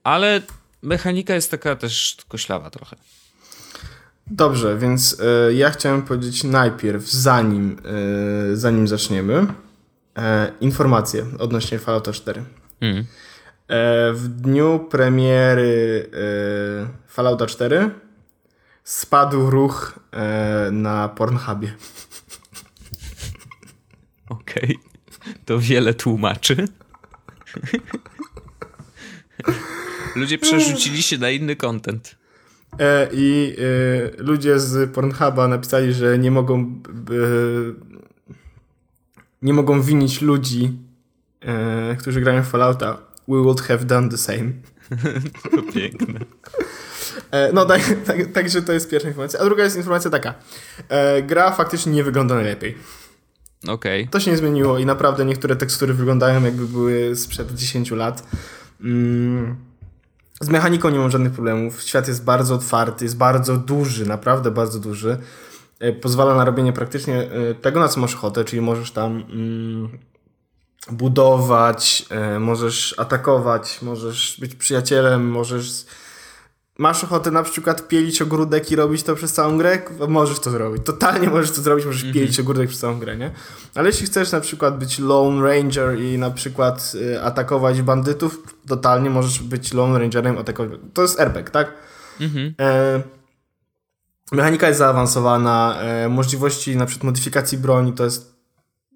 [0.04, 0.42] Ale
[0.82, 2.96] mechanika jest taka też koślawa trochę.
[4.30, 7.76] Dobrze, więc e, ja chciałem powiedzieć najpierw, zanim,
[8.52, 9.46] e, zanim zaczniemy,
[10.16, 12.44] e, informacje odnośnie Fallouta 4.
[12.80, 13.04] Mm.
[14.14, 16.16] W dniu premiery e,
[17.06, 17.90] Fallouta 4
[18.84, 19.98] spadł ruch
[20.72, 21.74] na Pornhubie.
[24.28, 24.78] Okej.
[25.44, 26.56] To wiele tłumaczy.
[30.16, 32.16] Ludzie przerzucili się na inny content.
[32.78, 33.56] E, I
[34.18, 37.14] e, ludzie z Pornhuba napisali, że nie mogą b-
[39.42, 40.78] nie mogą winić ludzi,
[41.40, 42.98] e, którzy grają w Fallouta.
[43.28, 44.52] We would have done the same.
[45.56, 46.20] To piękne.
[47.30, 49.40] E, no, tak, tak, także to jest pierwsza informacja.
[49.40, 50.34] A druga jest informacja taka.
[50.88, 52.74] E, gra faktycznie nie wygląda najlepiej.
[53.68, 54.08] Okej.
[54.08, 58.26] To się nie zmieniło i naprawdę niektóre tekstury wyglądają jakby były sprzed 10 lat.
[58.80, 59.56] Mm.
[60.40, 61.82] Z mechaniką nie mam żadnych problemów.
[61.82, 65.18] Świat jest bardzo otwarty, jest bardzo duży, naprawdę bardzo duży.
[65.80, 69.98] E, Pozwala na robienie praktycznie e, tego, na co masz ochotę, czyli możesz tam mm,
[70.90, 75.86] budować, e, możesz atakować, możesz być przyjacielem, możesz
[76.78, 80.82] masz ochotę na przykład pielić ogródek i robić to przez całą grę, możesz to zrobić.
[80.86, 83.30] Totalnie możesz to zrobić, możesz pielić ogródek przez całą grę, nie?
[83.74, 89.10] Ale jeśli chcesz na przykład być Lone Ranger i na przykład y, atakować bandytów, totalnie
[89.10, 90.80] możesz być Lone Rangerem, atakować.
[90.94, 91.72] To jest RPG, tak?
[92.20, 92.54] Mhm.
[92.60, 93.02] E,
[94.32, 98.36] mechanika jest zaawansowana, e, możliwości na przykład modyfikacji broni to jest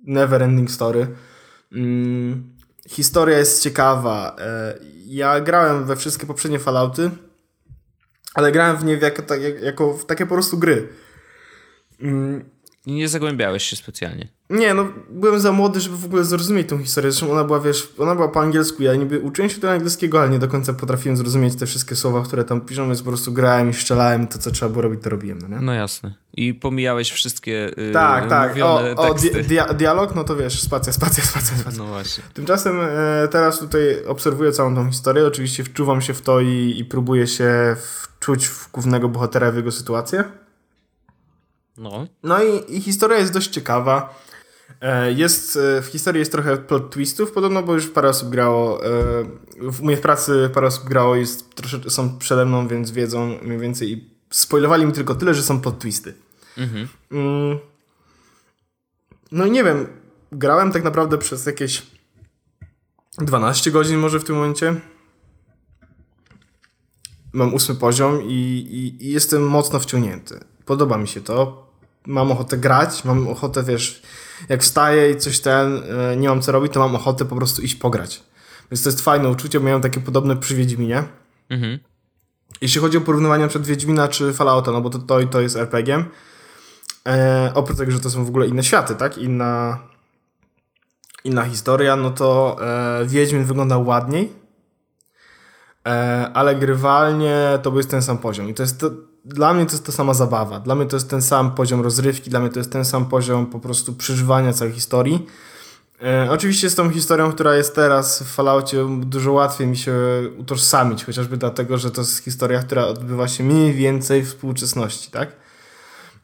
[0.06, 1.06] never ending story.
[1.72, 2.56] Mm,
[2.88, 4.36] historia jest ciekawa.
[4.38, 4.74] E,
[5.06, 7.10] ja grałem we wszystkie poprzednie Fallouty.
[8.34, 10.88] Ale grałem w nie jako, tak, jako w takie po prostu gry.
[12.86, 14.28] Nie zagłębiałeś się specjalnie.
[14.50, 17.12] nie, no byłem za młody, żeby w ogóle zrozumieć tą historię.
[17.12, 18.82] Zresztą ona była, wiesz, ona była po angielsku.
[18.82, 22.22] Ja niby uczyłem się tego angielskiego, ale nie do końca potrafiłem zrozumieć te wszystkie słowa,
[22.22, 25.10] które tam piszą, więc po prostu grałem i strzelałem to, co trzeba było robić, to
[25.10, 25.60] robiłem, no nie?
[25.60, 26.14] No jasne.
[26.34, 28.56] I pomijałeś wszystkie yy, tak, tak.
[28.62, 31.84] O, o di dia dialog, no to wiesz, spacja, spacja, spacja, spacja.
[31.84, 32.24] No właśnie.
[32.34, 35.26] Tymczasem e, teraz tutaj obserwuję całą tą historię.
[35.26, 37.76] Oczywiście wczuwam się w to i, i próbuję się
[38.20, 40.24] wczuć w głównego bohatera w jego sytuację.
[41.80, 42.06] No.
[42.22, 44.14] No i, i historia jest dość ciekawa.
[44.80, 48.84] E, Jest, e, w historii jest trochę plot twistów, podobno, bo już parę osób grało.
[48.86, 48.90] e,
[49.70, 51.14] W mojej pracy parę osób grało,
[51.54, 53.92] troszeczkę, są przede mną, więc wiedzą mniej więcej.
[53.92, 56.14] I spoilowali mi tylko tyle, że są plot twisty.
[56.58, 56.88] Mhm.
[57.12, 57.58] Mm.
[59.32, 59.86] No i nie wiem,
[60.32, 61.82] grałem tak naprawdę przez jakieś
[63.18, 64.80] 12 godzin może w tym momencie.
[67.32, 68.32] Mam ósmy poziom i,
[68.70, 70.40] i, i jestem mocno wciągnięty.
[70.64, 71.69] Podoba mi się to.
[72.06, 74.02] Mam ochotę grać, mam ochotę, wiesz,
[74.48, 75.82] jak wstaję i coś ten,
[76.12, 78.22] e, nie mam co robić, to mam ochotę po prostu iść pograć.
[78.70, 81.04] Więc to jest fajne uczucie, miałem takie podobne przy Wiedźminie.
[81.50, 81.78] Mhm.
[82.60, 86.04] Jeśli chodzi o porównywanie przed Wiedźmina czy Fallouta, no bo to, to, to jest RPG.
[87.08, 89.18] E, oprócz tego, że to są w ogóle inne światy, tak?
[89.18, 89.78] Inna,
[91.24, 92.56] inna historia, no to
[93.00, 94.32] e, Wiedźmin wygląda ładniej,
[95.86, 98.48] e, ale grywalnie to jest ten sam poziom.
[98.48, 98.90] I to jest to,
[99.24, 100.60] dla mnie to jest ta sama zabawa.
[100.60, 103.46] Dla mnie to jest ten sam poziom rozrywki, dla mnie to jest ten sam poziom
[103.46, 105.26] po prostu przeżywania całej historii.
[106.02, 109.94] E, oczywiście z tą historią, która jest teraz w Falloutie, dużo łatwiej mi się
[110.38, 115.28] utożsamić, chociażby dlatego, że to jest historia, która odbywa się mniej więcej w współczesności, tak?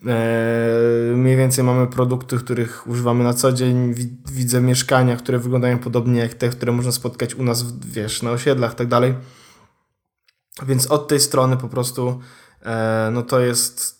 [0.07, 3.95] E, mniej więcej mamy produkty, których używamy na co dzień.
[3.95, 8.31] Wi- widzę mieszkania, które wyglądają podobnie jak te, które można spotkać u nas, wiesz, na
[8.31, 9.15] osiedlach i tak dalej.
[10.63, 12.21] Więc od tej strony po prostu
[13.13, 13.97] no to jest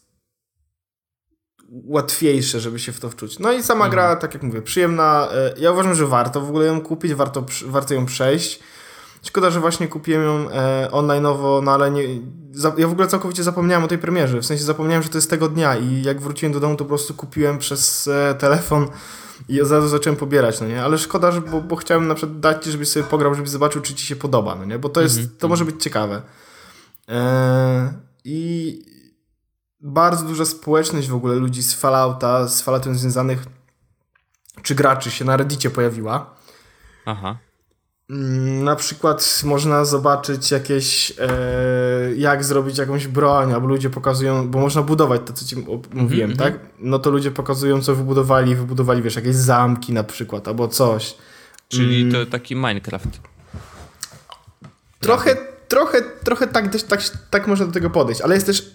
[1.71, 3.39] łatwiejsze, żeby się w to wczuć.
[3.39, 5.29] No i sama gra, tak jak mówię, przyjemna.
[5.33, 8.61] E, ja uważam, że warto w ogóle ją kupić, warto, warto ją przejść.
[9.23, 12.03] Szkoda, że właśnie kupiłem ją e, online'owo, no ale nie,
[12.53, 14.41] za, ja w ogóle całkowicie zapomniałem o tej premierze.
[14.41, 16.89] W sensie zapomniałem, że to jest tego dnia i jak wróciłem do domu, to po
[16.89, 18.89] prostu kupiłem przez e, telefon
[19.49, 20.83] i od razu zacząłem pobierać, no nie?
[20.83, 23.83] Ale szkoda, że, bo, bo chciałem na przykład dać ci, żebyś sobie pograł, żebyś zobaczył,
[23.83, 24.79] czy ci się podoba, no nie?
[24.79, 26.23] Bo to jest, to może być ciekawe.
[27.09, 28.79] E, I
[29.81, 33.47] bardzo duża społeczność w ogóle ludzi z Fallouta, z Falloutem związanych,
[34.63, 36.35] czy graczy się na Reddicie pojawiła.
[37.05, 37.39] Aha.
[38.11, 41.29] Mm, Na przykład można zobaczyć jakieś, e,
[42.17, 46.31] jak zrobić jakąś broń, albo ludzie pokazują, bo można budować to, co ci op- mówiłem,
[46.31, 46.53] mhm.
[46.53, 46.61] tak?
[46.79, 51.15] No to ludzie pokazują, co wybudowali, wybudowali, wiesz, jakieś zamki na przykład, albo coś.
[51.69, 52.13] Czyli Mm.
[52.13, 53.21] to taki Minecraft.
[55.01, 55.37] Trochę,
[55.69, 57.01] trochę, trochę tak, też, tak,
[57.31, 58.71] tak można do tego podejść, ale jest też,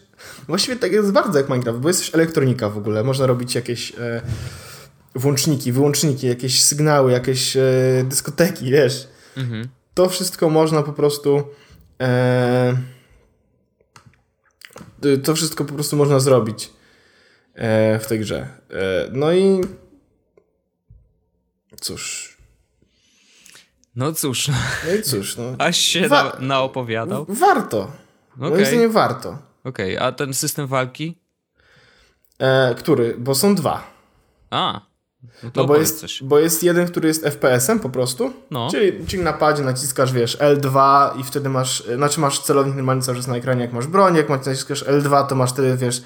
[0.47, 3.91] właściwie tak jest bardzo jak Minecraft, bo jest też elektronika w ogóle, można robić jakieś
[3.91, 4.21] e,
[5.15, 7.61] włączniki, wyłączniki, jakieś sygnały, jakieś e,
[8.05, 9.07] dyskoteki, wiesz.
[9.37, 9.67] Mhm.
[9.93, 11.43] to wszystko można po prostu.
[12.01, 12.77] E,
[15.23, 16.69] to wszystko po prostu można zrobić
[17.53, 18.47] e, w tej grze.
[18.69, 19.61] E, no i.
[21.81, 22.37] Cóż.
[23.95, 24.47] No cóż,
[24.87, 25.37] No i cóż.
[25.37, 27.25] No, aś się Wa- na, naopowiadał.
[27.29, 27.91] warto.
[28.35, 29.37] Moim Okej, zdaniem warto.
[29.63, 29.97] okej.
[29.97, 31.17] A ten system walki?
[32.39, 33.15] E, który?
[33.17, 33.83] Bo są dwa.
[34.49, 34.81] A,
[35.43, 36.23] no No bo jest, coś.
[36.23, 38.33] bo jest jeden, który jest FPS-em po prostu.
[38.51, 38.67] No.
[38.71, 43.01] Czyli, czyli na padzie naciskasz, wiesz, L2 i wtedy masz, e, znaczy masz celownik normalnie
[43.01, 46.03] cały czas na ekranie, jak masz broń, jak naciskasz L2, to masz wtedy, wiesz,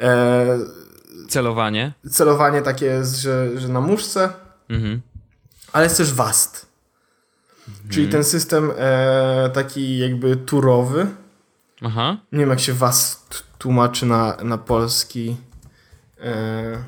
[0.00, 0.58] e,
[1.28, 1.92] Celowanie.
[2.10, 4.32] celowanie takie jest, że, że na muszce,
[4.68, 5.00] Mhm.
[5.72, 6.12] ale jest też
[7.90, 11.06] Czyli ten system e, taki jakby turowy.
[11.82, 12.16] Aha.
[12.32, 15.36] Nie wiem, jak się WAST tłumaczy na, na polski.
[16.20, 16.82] E,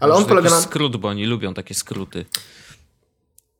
[0.00, 0.60] ale on polega na...
[0.60, 2.24] skrót, bo oni lubią takie skróty.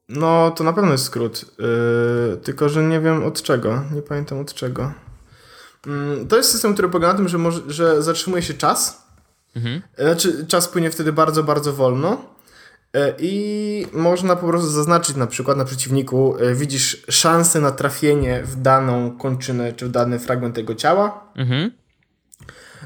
[0.09, 1.45] No, to na pewno jest skrót.
[1.59, 3.85] Yy, tylko, że nie wiem od czego.
[3.95, 4.93] Nie pamiętam od czego.
[5.87, 9.03] Mm, to jest system, który polega na tym, że, może, że zatrzymuje się czas.
[9.57, 9.83] Mhm.
[9.99, 12.25] Znaczy, czas płynie wtedy bardzo, bardzo wolno.
[12.95, 18.43] Yy, I można po prostu zaznaczyć na przykład na przeciwniku, yy, widzisz szansę na trafienie
[18.43, 21.33] w daną kończynę czy w dany fragment tego ciała.
[21.37, 21.71] Mhm.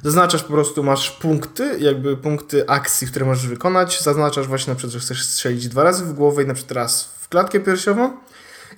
[0.02, 4.02] Zaznaczasz po prostu, masz punkty, jakby punkty akcji, które możesz wykonać.
[4.02, 7.04] Zaznaczasz właśnie na przykład, że chcesz strzelić dwa razy w głowę i na przykład raz
[7.04, 8.16] w klatkę piersiową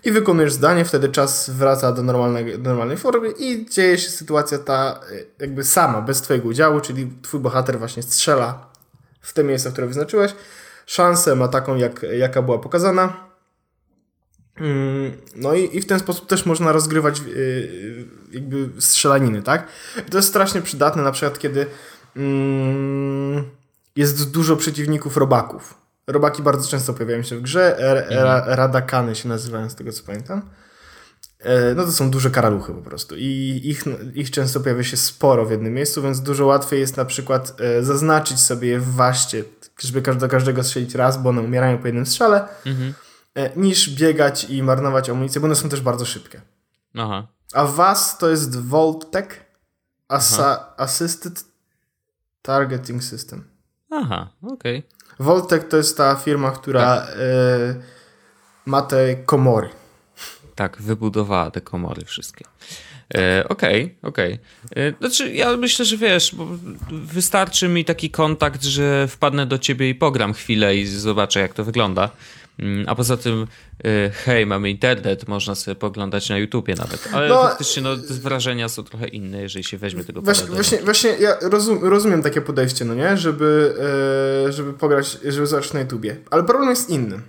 [0.04, 4.58] i wykonujesz zdanie, wtedy czas wraca do, normalnego, do normalnej formy i dzieje się sytuacja
[4.58, 8.66] ta y, jakby sama, bez twojego udziału, czyli twój bohater właśnie strzela
[9.20, 10.34] w te miejsca, które wyznaczyłeś.
[10.86, 13.24] Szansę ma taką, jak, jaka była pokazana.
[14.56, 19.68] Mm, No i, i w ten sposób też można rozgrywać yy, jakby strzelaniny, tak?
[20.08, 21.66] I to jest strasznie przydatne na przykład, kiedy
[22.16, 23.44] mm,
[23.96, 25.74] jest dużo przeciwników robaków.
[26.06, 30.04] Robaki bardzo często pojawiają się w grze, e, e, radakany się nazywają z tego co
[30.04, 30.42] pamiętam.
[31.44, 33.84] E, no to są duże karaluchy po prostu i ich,
[34.14, 37.82] ich często pojawia się sporo w jednym miejscu, więc dużo łatwiej jest na przykład e,
[37.84, 39.44] zaznaczyć sobie je w waście,
[39.78, 42.94] żeby do każdego strzelić raz, bo one umierają po jednym strzale, Mhm.
[43.34, 46.40] e, niż biegać i marnować amunicję, bo one są też bardzo szybkie.
[46.94, 47.26] Aha.
[47.52, 49.26] A was to jest Voltec
[50.08, 51.44] Assa Assisted
[52.42, 53.44] Targeting System.
[53.90, 54.82] Aha, okej.
[55.20, 57.06] Voltec to jest ta firma, która e,
[58.66, 59.68] ma te komory.
[60.54, 62.44] Tak, wybudowała te komory wszystkie.
[63.14, 64.38] E, Okej, okej.
[64.76, 66.46] E, Znaczy, ja myślę, że wiesz, bo
[66.90, 71.64] wystarczy mi taki kontakt, że wpadnę do ciebie i pogram chwilę i zobaczę, jak to
[71.64, 72.10] wygląda.
[72.58, 73.46] Mm, A poza tym,
[73.84, 77.08] e, hej, mamy internet, można sobie poglądać na YouTubie nawet.
[77.12, 81.10] Ale No, faktycznie no, wrażenia są trochę inne, jeżeli się weźmie tego Właśnie, właśnie, właśnie
[81.10, 83.16] ja rozum, rozumiem takie podejście, no nie?
[83.16, 83.74] Żeby,
[84.48, 86.16] żeby pograć, żeby zobaczyć na YouTubie.
[86.30, 87.20] Ale problem jest inny.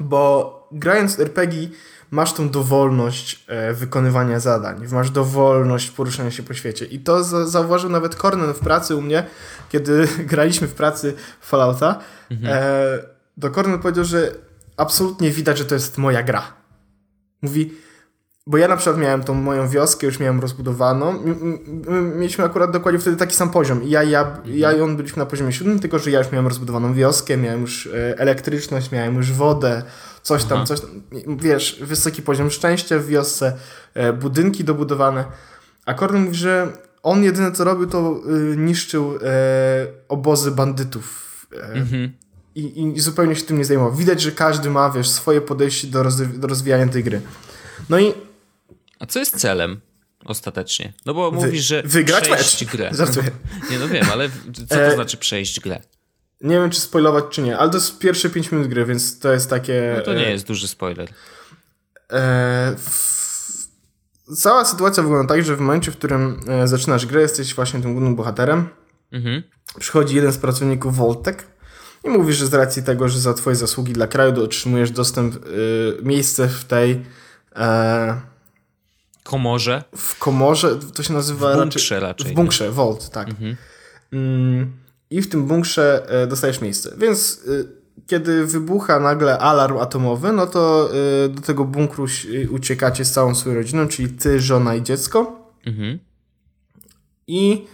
[0.00, 1.68] Bo grając w RPG
[2.10, 4.86] masz tą dowolność e, wykonywania zadań.
[4.92, 6.84] Masz dowolność poruszania się po świecie.
[6.84, 9.26] I to za, zauważył nawet Kornen w pracy u mnie,
[9.68, 11.98] kiedy graliśmy w pracy Fallouta.
[12.44, 12.98] E,
[13.40, 14.32] to Kornen powiedział, że
[14.76, 16.42] absolutnie widać, że to jest moja gra.
[17.42, 17.74] Mówi,
[18.46, 21.22] bo ja na przykład miałem tą moją wioskę, już miałem rozbudowaną.
[22.16, 23.82] Mieliśmy akurat dokładnie wtedy taki sam poziom.
[23.82, 26.46] I ja, ja, ja i on byliśmy na poziomie siódmym, tylko że ja już miałem
[26.46, 29.82] rozbudowaną wioskę, miałem już e, elektryczność, miałem już wodę,
[30.26, 30.66] coś tam, Aha.
[30.66, 31.02] coś tam.
[31.38, 33.56] Wiesz, wysoki poziom szczęścia w wiosce,
[33.94, 35.24] e, budynki dobudowane.
[35.86, 36.72] A Korn mówi, że
[37.02, 38.20] on jedyne co robił, to
[38.52, 39.18] y, niszczył e,
[40.08, 41.26] obozy bandytów.
[41.52, 42.12] E, Mhm.
[42.54, 43.94] i, i zupełnie się tym nie zajmował.
[43.94, 47.20] Widać, że każdy ma, wiesz, swoje podejście do, rozwi- do rozwijania tej gry.
[47.88, 48.14] No i
[48.98, 49.80] A co jest celem
[50.24, 50.92] ostatecznie?
[51.06, 52.72] No bo Wy- mówisz, że wygrać przejść mecz.
[52.72, 52.90] grę.
[52.98, 53.30] Żartuję.
[53.70, 54.28] Nie no wiem, ale
[54.68, 55.80] co to znaczy przejść grę?
[56.40, 59.32] Nie wiem, czy spoilować, czy nie, ale to jest pierwsze 5 minut gry, więc to
[59.32, 59.94] jest takie...
[59.98, 61.08] No to nie e, jest duży spoiler.
[62.12, 63.16] E, w...
[64.36, 67.92] Cała sytuacja wygląda tak, że w momencie, w którym e, zaczynasz grę, jesteś właśnie tym
[67.92, 68.68] głównym bohaterem,
[69.12, 69.42] Mhm.
[69.78, 71.38] przychodzi jeden z pracowników Voltec
[72.04, 75.38] i mówi, że z racji tego, że za twoje zasługi dla kraju otrzymujesz dostęp, e,
[76.02, 77.02] miejsce w tej...
[79.24, 79.84] Komorze?
[79.96, 82.34] w komorze, to się nazywa W bunkrze raczej, W nie?
[82.34, 83.28] bunkrze, Vault, tak.
[84.12, 84.72] Mm,
[85.10, 86.94] I w tym bunkrze e, dostajesz miejsce.
[86.98, 87.50] Więc e,
[88.06, 90.90] kiedy wybucha nagle alarm atomowy, no to
[91.24, 92.06] e, do tego bunkru
[92.50, 95.50] uciekacie z całą swoją rodziną, czyli ty, żona i dziecko.
[95.66, 95.98] Mhm.
[97.26, 97.66] I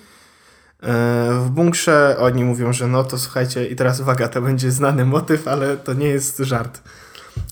[1.41, 5.49] w bunkrze oni mówią, że no to słuchajcie, i teraz uwaga, to będzie znany motyw,
[5.49, 6.83] ale to nie jest żart.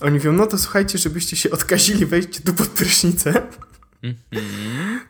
[0.01, 3.41] Oni mówią, no to słuchajcie, żebyście się odkazili, wejdźcie tu pod prysznicę.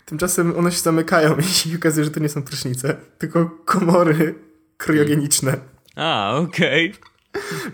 [0.05, 4.35] Tymczasem one się zamykają i się okazuje, że to nie są prysznice, tylko komory
[4.81, 5.57] kryogeniczne.
[5.95, 6.93] A, okej.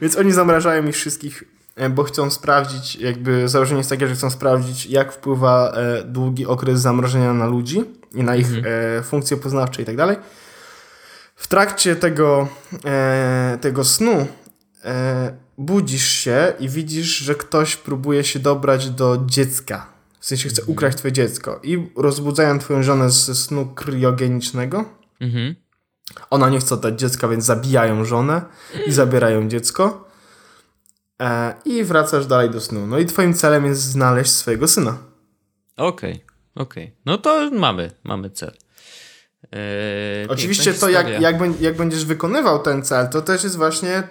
[0.02, 1.44] Więc oni zamrażają ich wszystkich,
[1.76, 6.46] e, bo chcą sprawdzić, jakby założenie jest takie, że chcą sprawdzić, jak wpływa e, długi
[6.46, 7.84] okres zamrożenia na ludzi
[8.14, 10.18] i na ich e, funkcje poznawcze i tak dalej.
[11.36, 12.48] W trakcie tego,
[13.62, 14.28] tego snu
[15.58, 19.88] budzisz się i widzisz, że ktoś próbuje się dobrać do dziecka.
[20.20, 21.60] W sensie chce ukraść twoje dziecko.
[21.64, 24.86] I rozbudzają twoją żonę ze snu kryogenicznego.
[25.20, 25.56] Mhm.
[26.30, 28.42] Ona nie chce oddać dziecka, więc zabijają żonę
[28.86, 30.08] i zabierają dziecko.
[31.22, 32.88] E, I wracasz dalej do snu.
[32.88, 34.98] No i twoim celem jest znaleźć swojego syna.
[35.78, 36.24] Okej,
[36.56, 36.96] okej.
[37.06, 38.52] No to mamy, mamy cel.
[39.52, 44.04] Eee, Oczywiście to, jak, jak, jak będziesz wykonywał ten cel, to też jest właśnie,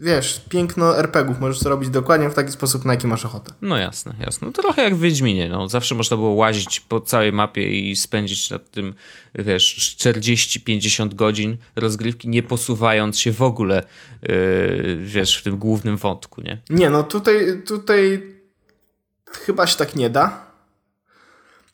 [0.00, 1.40] wiesz, piękno RPGów.
[1.40, 3.52] Możesz to robić dokładnie w taki sposób, na jaki masz ochotę.
[3.62, 4.46] No jasne, jasne.
[4.46, 5.68] No trochę jak w Wiedźminie, no.
[5.68, 8.94] Zawsze można było łazić po całej mapie i spędzić nad tym,
[9.34, 13.82] wiesz, 40-50 godzin rozgrywki, nie posuwając się w ogóle,
[14.22, 16.58] yy, wiesz, w tym głównym wątku, nie?
[16.70, 18.22] Nie, no tutaj, tutaj
[19.30, 20.49] chyba się tak nie da.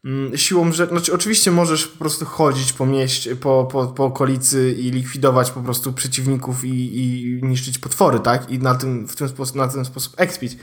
[0.06, 4.72] Mm, Siłą rzeczy, znaczy oczywiście możesz po prostu chodzić po mieście, po, po, po okolicy
[4.72, 8.50] i likwidować po prostu przeciwników i, i niszczyć potwory, tak?
[8.50, 10.56] I na, tym, w tym sposób, na ten sposób expić.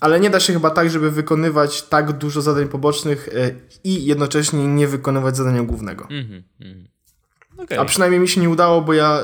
[0.00, 3.50] Ale nie da się chyba tak, żeby wykonywać tak dużo zadań pobocznych e,
[3.84, 6.06] i jednocześnie nie wykonywać zadania głównego.
[6.10, 6.88] Mhm, mhm.
[7.58, 7.78] Okej.
[7.78, 9.22] A przynajmniej mi się nie udało, bo ja,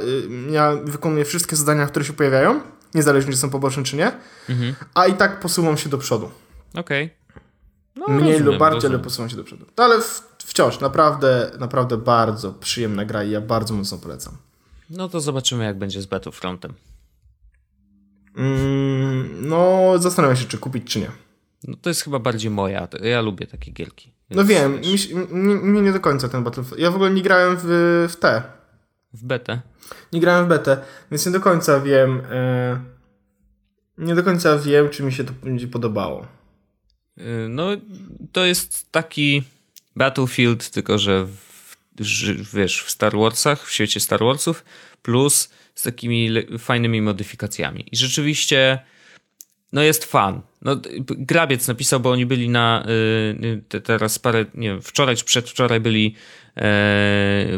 [0.48, 2.60] y, ja wykonuję wszystkie zadania, które się pojawiają,
[2.94, 4.12] niezależnie czy są poboczne czy nie,
[4.48, 4.74] Mhm.
[4.94, 6.30] a i tak posuwam się do przodu.
[6.74, 7.10] Okej.
[8.08, 8.94] No, Mniej rozumiem, lub bardziej, rozumiem.
[8.94, 9.66] ale posuwam się do przodu.
[9.78, 14.36] No, ale w, wciąż, naprawdę, naprawdę bardzo przyjemna gra i ja bardzo mocno polecam.
[14.90, 16.72] No to zobaczymy, jak będzie z Battlefrontem.
[18.36, 21.10] Mm, no, zastanawiam się, czy kupić, czy nie.
[21.64, 22.88] No to jest chyba bardziej moja.
[23.02, 24.12] Ja lubię takie gierki.
[24.30, 24.80] No wiem,
[25.30, 26.78] mi, mi nie do końca ten Battlefield.
[26.80, 27.64] Ja w ogóle nie grałem w,
[28.10, 28.42] w te.
[29.12, 29.60] W betę.
[30.12, 30.78] Nie grałem w betę,
[31.10, 32.22] więc nie do końca wiem.
[32.30, 32.80] E,
[33.98, 36.26] nie do końca wiem, czy mi się to będzie podobało.
[37.18, 37.68] Y, No,
[38.32, 39.42] to jest taki
[39.96, 41.76] Battlefield, tylko że w,
[42.54, 44.64] wiesz, w Star Warsach, w świecie Star Warsów,
[45.02, 47.84] plus z takimi fajnymi modyfikacjami.
[47.92, 48.78] I rzeczywiście,
[49.72, 50.40] no jest fan.
[50.62, 50.76] No,
[51.08, 52.86] Grabiec napisał, bo oni byli na
[53.44, 56.62] y, te, teraz parę, nie wiem, wczoraj czy przedwczoraj byli e,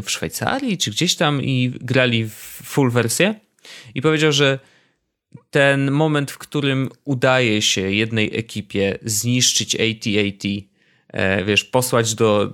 [0.02, 3.34] w Szwajcarii, czy gdzieś tam i grali w full wersję
[3.94, 4.58] i powiedział, że
[5.50, 10.44] ten moment, w którym udaje się jednej ekipie zniszczyć AT-AT,
[11.08, 12.52] e, wiesz, posłać do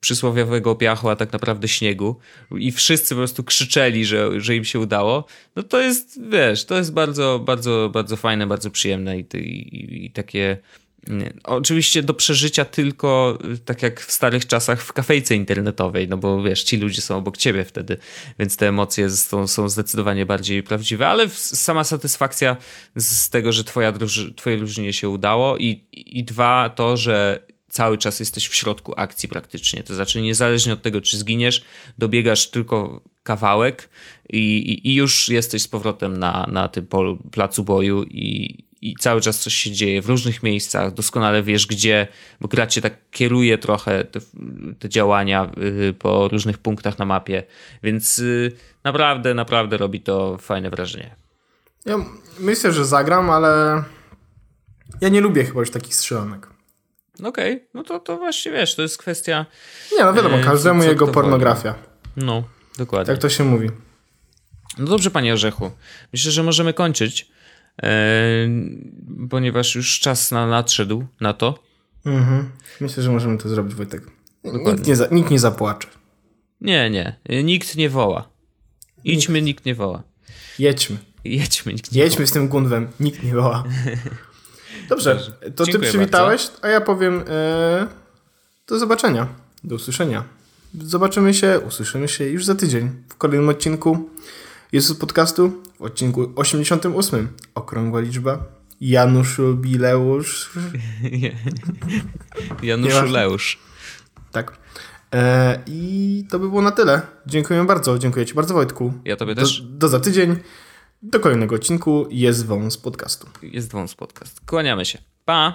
[0.00, 2.16] przysłowiowego piachu, a tak naprawdę śniegu
[2.58, 5.24] i wszyscy po prostu krzyczeli, że, że im się udało,
[5.56, 10.10] no to jest, wiesz, to jest bardzo, bardzo, bardzo fajne, bardzo przyjemne i, i, i
[10.10, 10.56] takie
[11.08, 11.32] nie.
[11.44, 16.42] Oczywiście do przeżycia tylko y, tak jak w starych czasach w kafejce internetowej, no bo
[16.42, 17.96] wiesz, ci ludzie są obok ciebie wtedy,
[18.38, 22.56] więc te emocje są, są zdecydowanie bardziej prawdziwe, ale sama satysfakcja
[22.96, 27.98] z tego, że twoja druży, twojej drużynie się udało i, i dwa, to, że cały
[27.98, 31.62] czas jesteś w środku akcji praktycznie, to znaczy niezależnie od tego, czy zginiesz,
[31.98, 33.88] dobiegasz tylko kawałek
[34.28, 38.94] i, i, i już jesteś z powrotem na, na tym polu, placu boju i, i
[39.00, 42.06] cały czas coś się dzieje w różnych miejscach, doskonale wiesz gdzie,
[42.40, 44.20] bo gra cię tak kieruje trochę te,
[44.78, 45.50] te działania
[45.88, 47.42] y, po różnych punktach na mapie,
[47.82, 48.52] więc y,
[48.84, 51.16] naprawdę, naprawdę robi to fajne wrażenie.
[51.84, 51.96] Ja
[52.40, 53.82] myślę, że zagram, ale
[55.00, 56.46] ja nie lubię chyba już takich strzelanek.
[57.24, 59.46] Okej, no to, to właśnie wiesz, to jest kwestia,
[59.98, 61.74] Nie, no wiadomo, E, każdemu co- jego pornografia.
[62.16, 62.42] no
[62.78, 63.14] dokładnie.
[63.14, 63.70] Tak to się mówi.
[64.78, 65.70] No dobrze, panie Orzechu.
[66.12, 67.28] Myślę, że możemy kończyć,
[69.30, 71.58] ponieważ już czas na, nadszedł na to.
[72.06, 72.50] Mhm.
[72.80, 74.02] Myślę, że możemy to zrobić, Wojtek.
[74.44, 74.72] Dokładnie.
[74.72, 75.88] Nikt nie, za, nikt nie zapłacze.
[76.60, 78.28] Nie, nie, nikt nie woła.
[79.04, 80.02] Idźmy, nikt, nie woła.
[80.58, 80.96] Jedźmy.
[81.24, 82.88] Jedźmy, nikt nie Jedźmy z tym gunwem.
[83.00, 83.64] Nikt nie woła.
[84.88, 87.86] Dobrze, to ty Dziękuję przywitałeś, a ja powiem e,
[88.66, 89.28] do zobaczenia.
[89.64, 90.24] Do usłyszenia.
[90.80, 94.10] Zobaczymy się, usłyszymy się już za tydzień w kolejnym odcinku
[94.72, 97.28] Jezus Podcastu, w odcinku 88.
[97.54, 98.44] Okrągła liczba.
[98.80, 100.50] Janusz Bileusz.
[102.62, 103.04] Januszu.
[103.04, 103.58] Leusz.
[104.32, 104.58] Tak.
[105.14, 107.02] E, I to by było na tyle.
[107.26, 107.98] Dziękuję bardzo.
[107.98, 108.92] Dziękuję Ci bardzo, Wojtku.
[109.04, 109.62] Ja tobie Do, też.
[109.62, 110.36] do za tydzień.
[111.02, 113.26] Do kolejnego odcinku Jest Wąs Podcastu.
[113.42, 114.40] Jest wąs podcast.
[114.46, 114.98] Kłaniamy się.
[115.24, 115.54] Pa!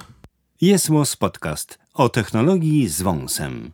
[0.62, 0.89] Jest
[1.20, 3.72] Podcast o technologii z wąsem.